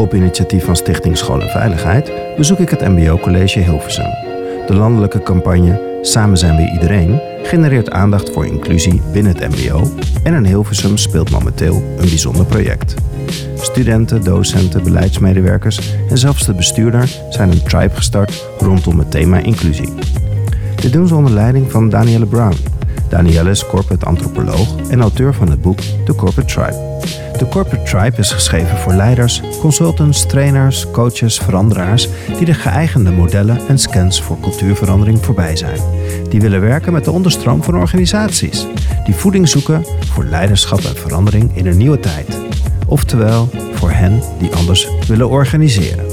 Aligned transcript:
Op 0.00 0.14
initiatief 0.14 0.64
van 0.64 0.76
Stichting 0.76 1.16
School 1.16 1.40
en 1.40 1.48
Veiligheid 1.48 2.12
bezoek 2.36 2.58
ik 2.58 2.70
het 2.70 2.88
MBO 2.88 3.18
College 3.18 3.58
Hilversum. 3.58 4.10
De 4.66 4.74
landelijke 4.74 5.22
campagne 5.22 5.98
Samen 6.02 6.38
zijn 6.38 6.56
we 6.56 6.70
iedereen 6.72 7.20
genereert 7.42 7.90
aandacht 7.90 8.30
voor 8.30 8.46
inclusie 8.46 9.02
binnen 9.12 9.36
het 9.36 9.48
MBO 9.48 9.92
en 10.22 10.34
in 10.34 10.44
Hilversum 10.44 10.96
speelt 10.96 11.30
momenteel 11.30 11.74
een 11.74 12.08
bijzonder 12.08 12.44
project. 12.44 12.94
Studenten, 13.54 14.24
docenten, 14.24 14.82
beleidsmedewerkers 14.82 15.94
en 16.10 16.18
zelfs 16.18 16.46
de 16.46 16.54
bestuurder 16.54 17.08
zijn 17.30 17.50
een 17.50 17.62
tribe 17.62 17.94
gestart 17.94 18.46
rondom 18.58 18.98
het 18.98 19.10
thema 19.10 19.38
inclusie. 19.38 19.92
Dit 20.74 20.92
doen 20.92 21.08
ze 21.08 21.14
onder 21.14 21.32
leiding 21.32 21.70
van 21.70 21.88
Danielle 21.88 22.26
Brown. 22.26 22.56
Danielle 23.08 23.50
is 23.50 23.66
corporate 23.66 24.06
antropoloog 24.06 24.88
en 24.88 25.00
auteur 25.00 25.34
van 25.34 25.50
het 25.50 25.62
boek 25.62 25.78
The 26.04 26.14
Corporate 26.14 26.52
Tribe. 26.52 26.88
De 27.40 27.48
Corporate 27.48 27.90
Tribe 27.90 28.16
is 28.16 28.32
geschreven 28.32 28.78
voor 28.78 28.92
leiders, 28.92 29.42
consultants, 29.60 30.26
trainers, 30.26 30.90
coaches, 30.90 31.38
veranderaars 31.38 32.08
die 32.36 32.46
de 32.46 32.54
geëigende 32.54 33.10
modellen 33.10 33.68
en 33.68 33.78
scans 33.78 34.22
voor 34.22 34.40
cultuurverandering 34.40 35.24
voorbij 35.24 35.56
zijn. 35.56 35.80
Die 36.28 36.40
willen 36.40 36.60
werken 36.60 36.92
met 36.92 37.04
de 37.04 37.10
onderstroom 37.10 37.62
van 37.62 37.76
organisaties. 37.76 38.66
Die 39.04 39.14
voeding 39.14 39.48
zoeken 39.48 39.84
voor 40.00 40.24
leiderschap 40.24 40.80
en 40.80 40.96
verandering 40.96 41.56
in 41.56 41.66
een 41.66 41.76
nieuwe 41.76 42.00
tijd. 42.00 42.40
Oftewel 42.86 43.48
voor 43.72 43.90
hen 43.90 44.22
die 44.38 44.54
anders 44.54 44.88
willen 45.06 45.28
organiseren. 45.28 46.04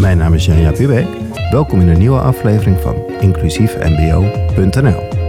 Mijn 0.00 0.18
naam 0.18 0.34
is 0.34 0.46
Janja 0.46 0.72
Pubeek. 0.72 1.06
Welkom 1.50 1.80
in 1.80 1.88
een 1.88 1.98
nieuwe 1.98 2.20
aflevering 2.20 2.80
van 2.80 2.96
inclusiefmbo.nl. 3.20 5.25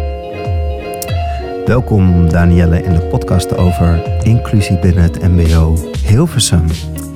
Welkom 1.68 2.30
Danielle 2.30 2.84
in 2.84 2.94
de 2.94 3.02
podcast 3.02 3.58
over 3.58 4.24
inclusie 4.24 4.80
binnen 4.80 5.04
het 5.04 5.22
MBO 5.22 5.78
Hilversum. 6.06 6.66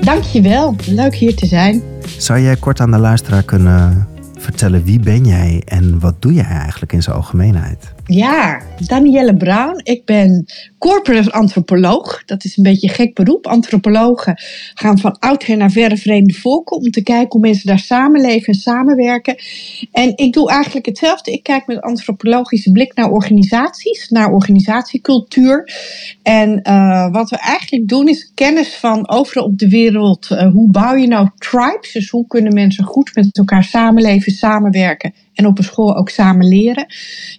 Dankjewel, 0.02 0.76
leuk 0.88 1.16
hier 1.16 1.36
te 1.36 1.46
zijn. 1.46 1.82
Zou 2.18 2.40
jij 2.40 2.55
kort 2.55 2.80
aan 2.80 2.91
de 2.91 2.98
luisteraar 2.98 3.43
kunnen 3.43 4.08
vertellen 4.38 4.84
wie 4.84 4.99
ben 4.99 5.26
jij 5.26 5.62
en 5.66 5.99
wat 5.99 6.21
doe 6.21 6.34
jij 6.34 6.46
eigenlijk 6.46 6.93
in 6.93 7.02
zijn 7.02 7.16
algemeenheid? 7.16 7.93
Ja, 8.05 8.62
Danielle 8.88 9.38
Brown. 9.38 9.80
Ik 9.84 10.05
ben 10.05 10.46
corporate 10.77 11.32
antropoloog. 11.32 12.24
Dat 12.26 12.43
is 12.43 12.58
een 12.58 12.63
beetje 12.63 12.88
een 12.88 12.93
gek 12.93 13.13
beroep. 13.13 13.48
Antropologen 13.48 14.41
gaan 14.74 14.99
van 14.99 15.20
oudsher 15.20 15.58
naar 15.58 15.71
verre 15.71 15.98
vreemde 15.98 16.34
volken 16.34 16.77
om 16.77 16.91
te 16.91 17.04
kijken 17.04 17.32
hoe 17.32 17.41
mensen 17.41 17.68
daar 17.68 17.80
samenleven 17.80 18.54
en 18.54 18.60
samenwerken. 18.60 19.35
En 19.91 20.18
ik 20.18 20.34
doe 20.34 20.49
eigenlijk 20.49 20.85
hetzelfde. 20.85 21.32
Ik 21.32 21.43
kijk 21.43 21.68
met 21.68 21.82
antropologische 21.82 22.71
blik 22.71 22.96
naar 22.96 23.10
organisaties, 23.10 24.10
naar 24.10 24.32
organisatiecultuur. 24.32 25.71
En 26.24 26.60
uh, 26.63 27.12
wat 27.12 27.30
we 27.30 27.38
eigenlijk 27.38 27.88
doen 27.88 28.08
is 28.08 28.32
kennis 28.34 28.76
van 28.76 29.10
overal 29.10 29.46
op 29.46 29.58
de 29.58 29.70
wereld. 29.70 30.27
Uh, 30.32 30.52
hoe 30.52 30.71
bouw 30.71 30.96
je 30.96 31.08
nou 31.08 31.30
tribes? 31.38 31.91
Dus 31.91 32.10
hoe 32.10 32.27
kunnen 32.27 32.54
mensen 32.54 32.84
goed 32.84 33.12
met 33.15 33.38
elkaar 33.38 33.63
samenleven, 33.63 34.32
samenwerken 34.32 35.13
en 35.34 35.46
op 35.46 35.57
een 35.57 35.63
school 35.63 35.98
ook 35.98 36.10
samen 36.10 36.48
leren. 36.48 36.85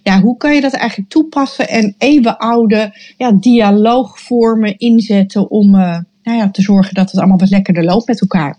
Ja, 0.03 0.21
hoe 0.21 0.37
kan 0.37 0.55
je 0.55 0.61
dat 0.61 0.73
eigenlijk 0.73 1.09
toepassen 1.09 1.67
en 1.69 1.95
eeuwenoude 1.97 2.97
ja, 3.17 3.31
dialoogvormen 3.31 4.77
inzetten 4.77 5.49
om 5.49 5.75
uh, 5.75 5.97
nou 6.23 6.37
ja, 6.37 6.49
te 6.49 6.61
zorgen 6.61 6.93
dat 6.93 7.11
het 7.11 7.19
allemaal 7.19 7.37
wat 7.37 7.49
lekkerder 7.49 7.83
loopt 7.83 8.07
met 8.07 8.21
elkaar. 8.21 8.57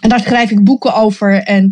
En 0.00 0.08
daar 0.08 0.20
schrijf 0.20 0.50
ik 0.50 0.64
boeken 0.64 0.94
over. 0.94 1.42
En 1.42 1.62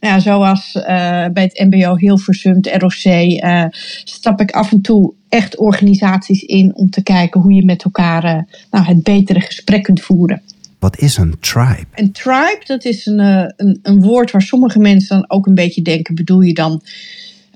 nou 0.00 0.14
ja, 0.14 0.18
zoals 0.18 0.74
uh, 0.74 0.84
bij 1.32 1.42
het 1.42 1.64
MBO 1.70 1.96
Hilversum, 1.96 2.54
het 2.54 2.82
ROC, 2.82 3.04
uh, 3.04 3.64
stap 4.04 4.40
ik 4.40 4.50
af 4.50 4.72
en 4.72 4.80
toe 4.80 5.12
echt 5.28 5.56
organisaties 5.56 6.42
in 6.42 6.74
om 6.74 6.90
te 6.90 7.02
kijken 7.02 7.40
hoe 7.40 7.52
je 7.52 7.64
met 7.64 7.84
elkaar 7.84 8.46
nou, 8.70 8.84
het 8.84 9.02
betere 9.02 9.40
gesprek 9.40 9.82
kunt 9.82 10.00
voeren. 10.00 10.42
Wat 10.84 10.98
is 10.98 11.16
een 11.16 11.38
tribe? 11.40 11.86
Een 11.94 12.12
tribe, 12.12 12.60
dat 12.64 12.84
is 12.84 13.06
een, 13.06 13.18
een, 13.56 13.78
een 13.82 14.02
woord 14.02 14.30
waar 14.30 14.42
sommige 14.42 14.78
mensen 14.78 15.16
dan 15.16 15.30
ook 15.30 15.46
een 15.46 15.54
beetje 15.54 15.82
denken: 15.82 16.14
bedoel 16.14 16.40
je 16.40 16.54
dan 16.54 16.82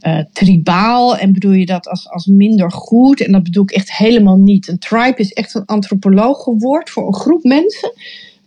uh, 0.06 0.20
tribaal 0.32 1.16
en 1.16 1.32
bedoel 1.32 1.52
je 1.52 1.66
dat 1.66 1.88
als, 1.88 2.08
als 2.08 2.26
minder 2.26 2.70
goed? 2.72 3.20
En 3.20 3.32
dat 3.32 3.42
bedoel 3.42 3.62
ik 3.62 3.70
echt 3.70 3.96
helemaal 3.96 4.36
niet. 4.36 4.68
Een 4.68 4.78
tribe 4.78 5.16
is 5.16 5.32
echt 5.32 5.54
een 5.54 5.64
antropologenwoord 5.64 6.90
voor 6.90 7.06
een 7.06 7.14
groep 7.14 7.42
mensen 7.42 7.92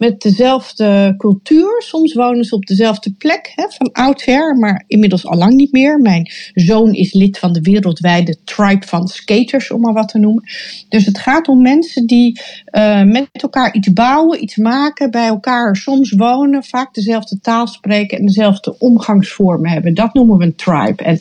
met 0.02 0.22
dezelfde 0.22 1.14
cultuur. 1.18 1.82
Soms 1.82 2.14
wonen 2.14 2.46
ze 2.46 2.56
op 2.56 2.66
dezelfde 2.66 3.14
plek 3.18 3.52
hè, 3.56 3.66
van 3.70 3.92
oudsher, 3.92 4.56
maar 4.56 4.84
inmiddels 4.88 5.26
al 5.26 5.38
lang 5.38 5.54
niet 5.54 5.72
meer. 5.72 6.00
Mijn 6.00 6.32
zoon 6.54 6.94
is 6.94 7.14
lid 7.14 7.40
van 7.40 7.54
de 7.54 7.62
wereldwijde 7.62 8.38
tribe 8.44 8.88
van 8.88 9.08
skaters, 9.08 9.72
om 9.72 9.82
maar 9.82 9.94
wat 9.94 10.08
te 10.08 10.20
noemen. 10.20 10.44
Dus 10.90 11.06
het 11.06 11.18
gaat 11.18 11.48
om 11.48 11.62
mensen 11.62 12.06
die 12.06 12.42
uh, 12.72 13.04
met 13.04 13.28
elkaar 13.32 13.74
iets 13.74 13.94
bouwen, 13.94 14.44
iets 14.44 14.56
maken, 14.56 15.12
bij 15.12 15.28
elkaar 15.28 15.76
soms 15.76 16.12
wonen, 16.12 16.64
vaak 16.64 16.94
dezelfde 16.94 17.40
taal 17.40 17.68
spreken 17.68 18.18
en 18.18 18.26
dezelfde 18.26 18.76
omgangsvormen 18.80 19.72
hebben. 19.72 19.94
Dat 19.94 20.14
noemen 20.14 20.38
we 20.38 20.44
een 20.44 20.56
tribe. 20.56 21.04
En 21.04 21.20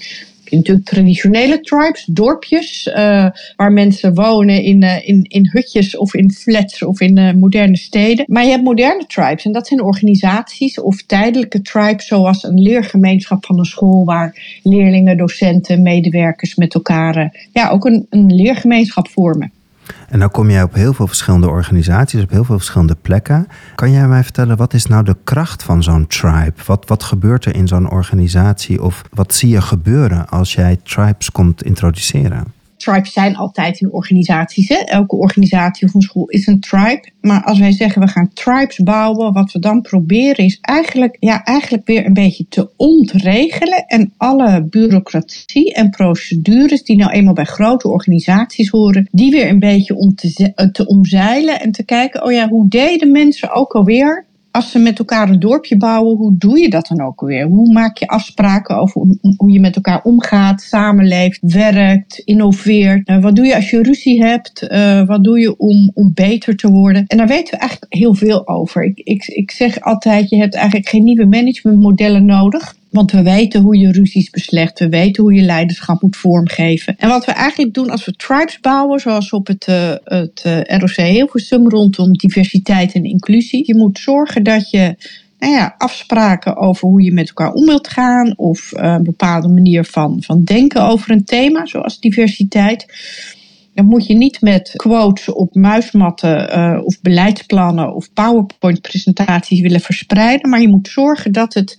je 0.51 0.57
natuurlijk 0.57 0.87
traditionele 0.87 1.61
tribes, 1.61 2.05
dorpjes, 2.05 2.87
uh, 2.87 3.27
waar 3.57 3.73
mensen 3.73 4.15
wonen 4.15 4.63
in, 4.63 4.83
uh, 4.83 5.09
in, 5.09 5.25
in 5.29 5.49
hutjes 5.53 5.97
of 5.97 6.15
in 6.15 6.31
flats 6.31 6.83
of 6.83 7.01
in 7.01 7.19
uh, 7.19 7.33
moderne 7.33 7.77
steden. 7.77 8.25
Maar 8.29 8.45
je 8.45 8.51
hebt 8.51 8.63
moderne 8.63 9.07
tribes 9.07 9.45
en 9.45 9.53
dat 9.53 9.67
zijn 9.67 9.83
organisaties 9.83 10.81
of 10.81 11.03
tijdelijke 11.03 11.63
tribes, 11.63 12.07
zoals 12.07 12.43
een 12.43 12.63
leergemeenschap 12.63 13.47
van 13.47 13.59
een 13.59 13.65
school 13.65 14.05
waar 14.05 14.59
leerlingen, 14.63 15.17
docenten, 15.17 15.83
medewerkers 15.83 16.55
met 16.55 16.75
elkaar 16.75 17.49
ja, 17.53 17.69
ook 17.69 17.85
een, 17.85 18.07
een 18.11 18.35
leergemeenschap 18.35 19.09
vormen. 19.09 19.53
En 20.09 20.19
dan 20.19 20.31
kom 20.31 20.51
jij 20.51 20.63
op 20.63 20.75
heel 20.75 20.93
veel 20.93 21.07
verschillende 21.07 21.49
organisaties, 21.49 22.23
op 22.23 22.31
heel 22.31 22.45
veel 22.45 22.57
verschillende 22.57 22.97
plekken. 23.03 23.47
Kan 23.75 23.91
jij 23.91 24.09
mij 24.09 24.23
vertellen, 24.23 24.57
wat 24.57 24.75
is 24.75 24.87
nou 24.87 25.05
de 25.05 25.17
kracht 25.25 25.63
van 25.63 25.83
zo'n 25.83 26.07
tribe? 26.07 26.53
Wat, 26.67 26.89
wat 26.89 27.03
gebeurt 27.03 27.45
er 27.45 27.55
in 27.55 27.69
zo'n 27.69 27.91
organisatie? 27.91 28.83
Of 28.83 29.03
wat 29.11 29.35
zie 29.35 29.49
je 29.49 29.61
gebeuren 29.61 30.29
als 30.29 30.55
jij 30.55 30.77
tribes 30.83 31.31
komt 31.31 31.63
introduceren? 31.63 32.59
Tribes 32.81 33.13
zijn 33.13 33.37
altijd 33.37 33.81
in 33.81 33.93
organisaties. 33.93 34.69
Hè? 34.69 34.75
Elke 34.75 35.17
organisatie 35.17 35.87
of 35.87 35.95
een 35.95 36.01
school 36.01 36.29
is 36.29 36.47
een 36.47 36.61
tribe. 36.61 37.09
Maar 37.21 37.45
als 37.45 37.59
wij 37.59 37.73
zeggen 37.73 38.03
we 38.03 38.09
gaan 38.09 38.31
tribes 38.33 38.77
bouwen, 38.77 39.33
wat 39.33 39.53
we 39.53 39.59
dan 39.59 39.81
proberen 39.81 40.45
is 40.45 40.59
eigenlijk, 40.61 41.17
ja, 41.21 41.45
eigenlijk 41.45 41.87
weer 41.87 42.07
een 42.07 42.13
beetje 42.13 42.47
te 42.49 42.71
ontregelen. 42.77 43.85
En 43.87 44.13
alle 44.17 44.65
bureaucratie 44.65 45.75
en 45.75 45.91
procedures 45.91 46.83
die 46.83 46.97
nou 46.97 47.11
eenmaal 47.11 47.35
bij 47.35 47.45
grote 47.45 47.89
organisaties 47.89 48.69
horen, 48.69 49.09
die 49.11 49.31
weer 49.31 49.49
een 49.49 49.59
beetje 49.59 49.95
om 49.97 50.15
te, 50.15 50.53
te 50.73 50.87
omzeilen 50.87 51.61
en 51.61 51.73
te 51.73 51.85
kijken, 51.85 52.25
oh 52.25 52.33
ja, 52.33 52.49
hoe 52.49 52.69
deden 52.69 53.11
mensen 53.11 53.53
ook 53.53 53.73
alweer 53.73 54.29
als 54.51 54.71
ze 54.71 54.79
met 54.79 54.99
elkaar 54.99 55.29
een 55.29 55.41
dorpje 55.41 55.77
bouwen, 55.77 56.17
hoe 56.17 56.37
doe 56.39 56.59
je 56.59 56.69
dat 56.69 56.87
dan 56.87 57.01
ook 57.01 57.21
weer? 57.21 57.47
Hoe 57.47 57.73
maak 57.73 57.99
je 57.99 58.09
afspraken 58.09 58.77
over 58.77 59.01
hoe 59.37 59.51
je 59.51 59.61
met 59.61 59.77
elkaar 59.77 60.03
omgaat, 60.03 60.61
samenleeft, 60.61 61.39
werkt, 61.41 62.19
innoveert? 62.19 63.09
Uh, 63.09 63.23
wat 63.23 63.37
doe 63.37 63.47
je 63.47 63.55
als 63.55 63.71
je 63.71 63.83
ruzie 63.83 64.25
hebt? 64.25 64.67
Uh, 64.73 65.07
wat 65.07 65.25
doe 65.25 65.39
je 65.39 65.57
om, 65.57 65.91
om 65.95 66.11
beter 66.15 66.57
te 66.57 66.71
worden? 66.71 67.05
En 67.07 67.17
daar 67.17 67.27
weten 67.27 67.55
we 67.55 67.61
eigenlijk 67.61 67.95
heel 67.95 68.15
veel 68.15 68.49
over. 68.49 68.85
Ik, 68.85 68.99
ik, 68.99 69.27
ik 69.27 69.51
zeg 69.51 69.81
altijd, 69.81 70.31
je 70.31 70.37
hebt 70.37 70.55
eigenlijk 70.55 70.89
geen 70.89 71.05
nieuwe 71.05 71.27
managementmodellen 71.27 72.25
nodig. 72.25 72.75
Want 72.91 73.13
we 73.13 73.23
weten 73.23 73.61
hoe 73.61 73.79
je 73.79 73.93
ruzies 73.93 74.31
beslecht. 74.31 74.79
We 74.79 74.89
weten 74.89 75.23
hoe 75.23 75.35
je 75.35 75.43
leiderschap 75.43 76.03
moet 76.03 76.17
vormgeven. 76.17 76.95
En 76.99 77.09
wat 77.09 77.25
we 77.25 77.33
eigenlijk 77.33 77.75
doen 77.75 77.91
als 77.91 78.05
we 78.05 78.13
tribes 78.13 78.61
bouwen, 78.61 79.01
zoals 79.01 79.31
op 79.31 79.47
het, 79.47 79.67
uh, 79.69 79.95
het 80.05 80.43
uh, 80.47 80.61
ROC 80.79 80.97
Hilversum 80.97 81.69
rondom 81.69 82.13
diversiteit 82.13 82.93
en 82.93 83.05
inclusie. 83.05 83.67
Je 83.67 83.77
moet 83.77 83.99
zorgen 83.99 84.43
dat 84.43 84.71
je 84.71 84.97
nou 85.39 85.53
ja, 85.53 85.75
afspraken 85.79 86.57
over 86.57 86.89
hoe 86.89 87.03
je 87.03 87.13
met 87.13 87.29
elkaar 87.29 87.53
om 87.53 87.67
wilt 87.67 87.89
gaan. 87.89 88.37
Of 88.37 88.73
uh, 88.73 88.83
een 88.83 89.03
bepaalde 89.03 89.49
manier 89.49 89.85
van, 89.85 90.23
van 90.23 90.45
denken 90.45 90.83
over 90.83 91.11
een 91.11 91.25
thema, 91.25 91.67
zoals 91.67 92.01
diversiteit. 92.01 92.87
Dan 93.75 93.85
moet 93.85 94.07
je 94.07 94.15
niet 94.15 94.41
met 94.41 94.73
quotes 94.77 95.33
op 95.33 95.55
muismatten 95.55 96.85
of 96.85 97.01
beleidsplannen 97.01 97.95
of 97.95 98.13
PowerPoint-presentaties 98.13 99.61
willen 99.61 99.81
verspreiden. 99.81 100.51
Maar 100.51 100.61
je 100.61 100.69
moet 100.69 100.89
zorgen 100.89 101.33
dat 101.33 101.55
het 101.55 101.79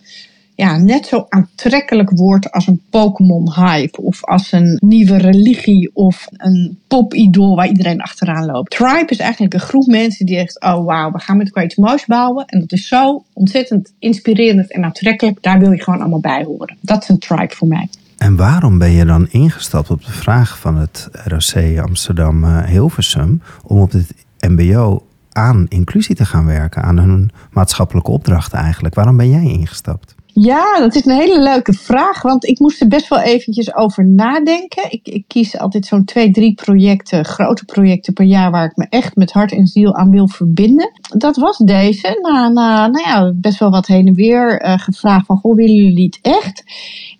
ja, 0.61 0.77
net 0.77 1.05
zo 1.05 1.25
aantrekkelijk 1.29 2.09
wordt 2.09 2.51
als 2.51 2.67
een 2.67 2.81
Pokémon-hype. 2.89 4.01
Of 4.01 4.25
als 4.25 4.51
een 4.51 4.77
nieuwe 4.79 5.17
religie 5.17 5.91
of 5.93 6.27
een 6.31 6.79
pop-idool 6.87 7.55
waar 7.55 7.67
iedereen 7.67 8.01
achteraan 8.01 8.45
loopt. 8.45 8.71
Tribe 8.71 9.05
is 9.07 9.17
eigenlijk 9.17 9.53
een 9.53 9.59
groep 9.59 9.85
mensen 9.85 10.25
die 10.25 10.35
zegt: 10.35 10.61
Oh 10.61 10.85
wauw, 10.85 11.11
we 11.11 11.19
gaan 11.19 11.37
met 11.37 11.45
elkaar 11.45 11.63
iets 11.63 11.75
moois 11.75 12.05
bouwen. 12.05 12.45
En 12.45 12.59
dat 12.59 12.71
is 12.71 12.87
zo 12.87 13.23
ontzettend 13.33 13.93
inspirerend 13.99 14.71
en 14.71 14.83
aantrekkelijk. 14.83 15.37
Daar 15.41 15.59
wil 15.59 15.71
je 15.71 15.83
gewoon 15.83 15.99
allemaal 15.99 16.19
bij 16.19 16.43
horen. 16.43 16.77
Dat 16.81 17.03
is 17.03 17.09
een 17.09 17.19
tribe 17.19 17.55
voor 17.55 17.67
mij. 17.67 17.89
En 18.17 18.35
waarom 18.35 18.77
ben 18.77 18.91
je 18.91 19.05
dan 19.05 19.27
ingestapt 19.29 19.89
op 19.89 20.05
de 20.05 20.11
vraag 20.11 20.59
van 20.59 20.77
het 20.77 21.09
ROC 21.11 21.79
Amsterdam 21.79 22.43
eh, 22.43 23.23
om 23.63 23.79
op 23.79 23.91
dit 23.91 24.13
MBO 24.39 25.05
aan 25.31 25.65
inclusie 25.69 26.15
te 26.15 26.25
gaan 26.25 26.45
werken, 26.45 26.83
aan 26.83 26.97
hun 26.97 27.31
maatschappelijke 27.51 28.11
opdrachten 28.11 28.59
eigenlijk? 28.59 28.95
Waarom 28.95 29.17
ben 29.17 29.29
jij 29.29 29.43
ingestapt? 29.43 30.15
Ja, 30.33 30.79
dat 30.79 30.95
is 30.95 31.05
een 31.05 31.15
hele 31.15 31.41
leuke 31.41 31.73
vraag, 31.73 32.21
want 32.21 32.47
ik 32.47 32.59
moest 32.59 32.81
er 32.81 32.87
best 32.87 33.07
wel 33.07 33.21
eventjes 33.21 33.75
over 33.75 34.05
nadenken. 34.05 34.91
Ik, 34.91 35.07
ik 35.07 35.23
kies 35.27 35.57
altijd 35.57 35.85
zo'n 35.85 36.05
twee, 36.05 36.31
drie 36.31 36.53
projecten, 36.53 37.25
grote 37.25 37.65
projecten 37.65 38.13
per 38.13 38.25
jaar 38.25 38.51
waar 38.51 38.65
ik 38.65 38.75
me 38.75 38.85
echt 38.89 39.15
met 39.15 39.31
hart 39.31 39.51
en 39.51 39.67
ziel 39.67 39.95
aan 39.95 40.09
wil 40.09 40.27
verbinden. 40.27 40.91
Dat 41.17 41.35
was 41.35 41.57
deze, 41.57 42.19
na, 42.21 42.49
na 42.49 42.87
nou 42.87 43.09
ja, 43.09 43.33
best 43.35 43.59
wel 43.59 43.69
wat 43.69 43.87
heen 43.87 44.07
en 44.07 44.13
weer 44.13 44.63
uh, 44.63 44.77
gevraagd 44.77 45.25
van, 45.25 45.37
goh, 45.37 45.55
willen 45.55 45.75
jullie 45.75 46.05
het 46.05 46.19
echt? 46.21 46.63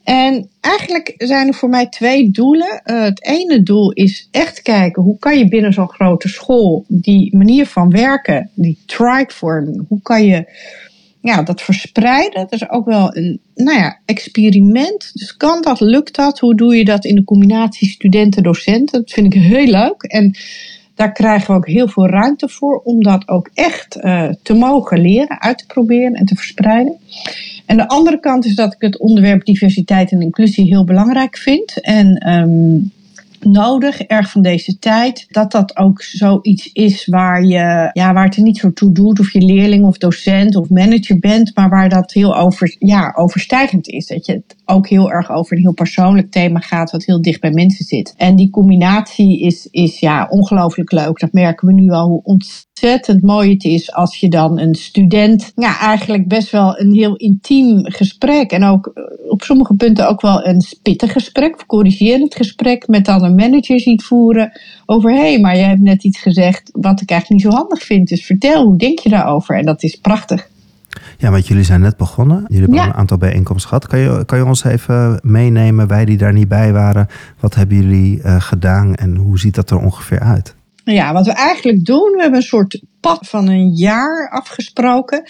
En 0.04 0.50
eigenlijk 0.60 1.14
zijn 1.18 1.48
er 1.48 1.54
voor 1.54 1.70
mij 1.70 1.88
twee 1.88 2.32
doelen. 2.32 2.82
Uh, 2.86 3.04
het 3.04 3.26
ene 3.26 3.64
doel 3.64 3.92
is 3.92 4.28
echt 4.32 4.62
kijken 4.62 5.04
hoe 5.04 5.18
kan 5.20 5.38
je 5.38 5.48
binnen 5.48 5.74
zo'n 5.74 5.90
grote 5.90 6.28
school 6.28 6.86
die 6.88 7.38
manier 7.38 7.66
van 7.66 7.90
werken, 7.90 8.50
die 8.54 8.78
tribe-vorming, 8.86 9.86
hoe 9.88 10.02
kan 10.02 10.26
je 10.26 10.46
ja, 11.22 11.44
dat 11.44 11.62
verspreiden, 11.62 12.42
dat 12.42 12.52
is 12.52 12.70
ook 12.70 12.86
wel 12.86 13.18
een 13.18 13.40
nou 13.56 13.78
ja, 13.78 14.00
experiment. 14.06 15.12
Dus 15.14 15.38
kan 15.38 15.62
dat, 15.62 15.80
lukt 15.80 16.16
dat? 16.16 16.40
Hoe 16.40 16.56
doe 16.56 16.76
je 16.76 16.86
dat 16.86 17.06
in 17.06 17.16
de 17.16 17.24
combinatie 17.24 17.90
studenten-docenten? 17.90 19.00
Dat 19.00 19.12
vind 19.12 19.34
ik 19.34 19.42
heel 19.42 19.68
leuk. 19.68 20.04
En 20.04 20.36
daar 20.96 21.12
krijgen 21.12 21.48
we 21.48 21.58
ook 21.58 21.68
heel 21.68 21.88
veel 21.88 22.08
ruimte 22.08 22.50
voor 22.50 22.82
om 22.84 23.04
dat 23.04 23.28
ook 23.28 23.50
echt 23.54 23.98
uh, 23.98 24.30
te 24.44 24.54
mogen 24.54 25.02
leren, 25.02 25.42
uit 25.42 25.58
te 25.58 25.66
proberen 25.66 26.14
en 26.14 26.26
te 26.26 26.36
verspreiden. 26.36 26.98
En 27.66 27.78
de 27.78 27.88
andere 27.88 28.20
kant 28.20 28.46
is 28.46 28.56
dat 28.56 28.74
ik 28.74 28.82
het 28.82 29.00
onderwerp 29.00 29.46
diversiteit 29.46 30.12
en 30.12 30.22
inclusie 30.22 30.66
heel 30.66 30.84
belangrijk 30.84 31.38
vind. 31.38 31.82
En 31.82 32.30
um, 32.30 32.92
nodig, 33.44 34.02
erg 34.02 34.32
van 34.32 34.42
deze 34.42 34.80
tijd. 34.80 35.26
Dat 35.30 35.52
dat 35.52 35.78
ook 35.78 36.02
zoiets 36.02 36.70
is 36.74 37.06
waar, 37.06 37.44
je, 37.44 37.90
ja, 37.94 38.14
waar 38.14 38.26
het 38.26 38.36
er 38.36 38.42
niet 38.42 38.58
zo 38.58 38.74
toe 38.74 38.92
doet 38.92 39.20
of 39.20 39.34
je 39.34 39.42
leerling 39.42 39.86
of 39.86 39.98
docent 39.98 40.56
of 40.56 40.70
manager 40.70 41.20
bent, 41.20 41.56
maar 41.56 41.70
waar 41.70 41.90
dat 41.90 42.12
heel 42.12 42.38
over, 42.38 42.76
ja, 42.80 43.14
overstijgend 43.16 43.88
is. 43.88 44.08
Dat 44.08 44.26
je 44.26 44.32
het 44.32 44.56
ook 44.66 44.88
heel 44.88 45.12
erg 45.12 45.32
over 45.32 45.56
een 45.56 45.62
heel 45.62 45.74
persoonlijk 45.74 46.32
thema 46.32 46.60
gaat, 46.60 46.92
wat 46.92 47.06
heel 47.06 47.22
dicht 47.22 47.42
bij 47.42 47.52
mensen 47.52 47.86
zit. 47.86 48.14
En 48.18 48.36
die 48.36 48.50
combinatie 48.50 49.40
is, 49.40 49.68
is 49.72 50.00
ja, 50.00 50.28
ongelooflijk 50.30 50.92
leuk. 50.92 51.20
Dat 51.20 51.34
merken 51.34 51.68
we 51.68 51.74
nu 51.74 51.90
al 51.90 52.08
hoe 52.08 52.24
ontzettend 52.24 53.22
mooi 53.22 53.50
het 53.50 53.64
is 53.64 53.94
als 53.94 54.18
je 54.18 54.30
dan 54.30 54.60
een 54.60 54.76
student, 54.76 55.52
ja, 55.56 55.80
eigenlijk 55.80 56.28
best 56.28 56.52
wel 56.52 56.80
een 56.80 56.94
heel 56.94 57.16
intiem 57.16 57.92
gesprek 57.92 58.52
en 58.52 58.64
ook 58.64 58.92
eh, 58.94 59.04
op 59.32 59.42
sommige 59.42 59.74
punten 59.74 60.10
ook 60.10 60.22
wel 60.22 60.46
een 60.46 60.62
spittig 60.62 61.12
gesprek, 61.12 61.66
corrigerend 61.68 62.36
gesprek 62.36 62.88
met 62.88 63.06
dan 63.06 63.24
een 63.24 63.31
manager 63.36 63.80
ziet 63.80 64.04
voeren 64.04 64.52
over, 64.86 65.12
hé, 65.12 65.18
hey, 65.18 65.40
maar 65.40 65.58
je 65.58 65.64
hebt 65.64 65.82
net 65.82 66.04
iets 66.04 66.20
gezegd 66.20 66.70
wat 66.72 67.02
ik 67.02 67.10
eigenlijk 67.10 67.44
niet 67.44 67.54
zo 67.54 67.58
handig 67.58 67.84
vind, 67.84 68.08
dus 68.08 68.26
vertel, 68.26 68.66
hoe 68.66 68.78
denk 68.78 69.00
je 69.00 69.10
daarover? 69.10 69.58
En 69.58 69.66
dat 69.66 69.84
is 69.84 69.96
prachtig. 69.96 70.50
Ja, 71.18 71.32
want 71.32 71.48
jullie 71.48 71.64
zijn 71.64 71.82
net 71.82 71.98
begonnen. 71.98 72.46
Jullie 72.48 72.66
hebben 72.66 72.84
een 72.86 72.94
aantal 72.94 73.18
bijeenkomsten 73.18 73.70
gehad. 73.70 73.88
Kan 73.88 74.00
je, 74.00 74.26
kan 74.26 74.38
je 74.38 74.46
ons 74.46 74.64
even 74.64 75.20
meenemen, 75.24 75.88
wij 75.88 76.06
die 76.06 76.18
daar 76.18 76.34
niet 76.34 76.48
bij 76.48 76.74
waren, 76.74 77.08
wat 77.40 77.56
hebben 77.56 77.78
jullie 77.78 78.18
uh, 78.18 78.42
gedaan 78.42 78.96
en 78.96 79.16
hoe 79.16 79.40
ziet 79.40 79.56
dat 79.56 79.70
er 79.70 79.80
ongeveer 79.80 80.20
uit? 80.20 80.56
Ja, 80.84 81.14
wat 81.14 81.26
we 81.26 81.32
eigenlijk 81.32 81.86
doen, 81.86 82.12
we 82.12 82.22
hebben 82.22 82.40
een 82.40 82.46
soort 82.46 82.82
pad 83.00 83.28
van 83.28 83.48
een 83.48 83.70
jaar 83.70 84.30
afgesproken. 84.30 85.24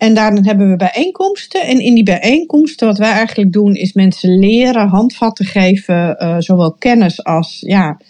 En 0.00 0.14
daarin 0.14 0.46
hebben 0.46 0.70
we 0.70 0.76
bijeenkomsten. 0.76 1.66
En 1.66 1.80
in 1.80 1.94
die 1.94 2.04
bijeenkomsten, 2.04 2.86
wat 2.86 2.98
wij 2.98 3.12
eigenlijk 3.12 3.52
doen, 3.52 3.74
is 3.74 3.92
mensen 3.92 4.38
leren, 4.38 4.88
handvatten 4.88 5.44
geven, 5.44 6.16
uh, 6.22 6.36
zowel 6.38 6.72
kennis 6.72 7.24
als 7.24 7.58
ja, 7.66 8.00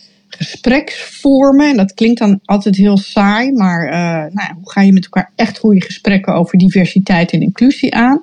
gespreksvormen. 0.40 1.70
En 1.70 1.76
dat 1.76 1.94
klinkt 1.94 2.18
dan 2.18 2.40
altijd 2.44 2.76
heel 2.76 2.96
saai, 2.96 3.52
maar 3.52 3.84
uh, 3.86 4.34
nou, 4.34 4.54
hoe 4.54 4.70
ga 4.70 4.80
je 4.80 4.92
met 4.92 5.04
elkaar 5.04 5.32
echt 5.36 5.58
goede 5.58 5.82
gesprekken 5.82 6.34
over 6.34 6.58
diversiteit 6.58 7.30
en 7.30 7.40
inclusie 7.40 7.94
aan? 7.94 8.22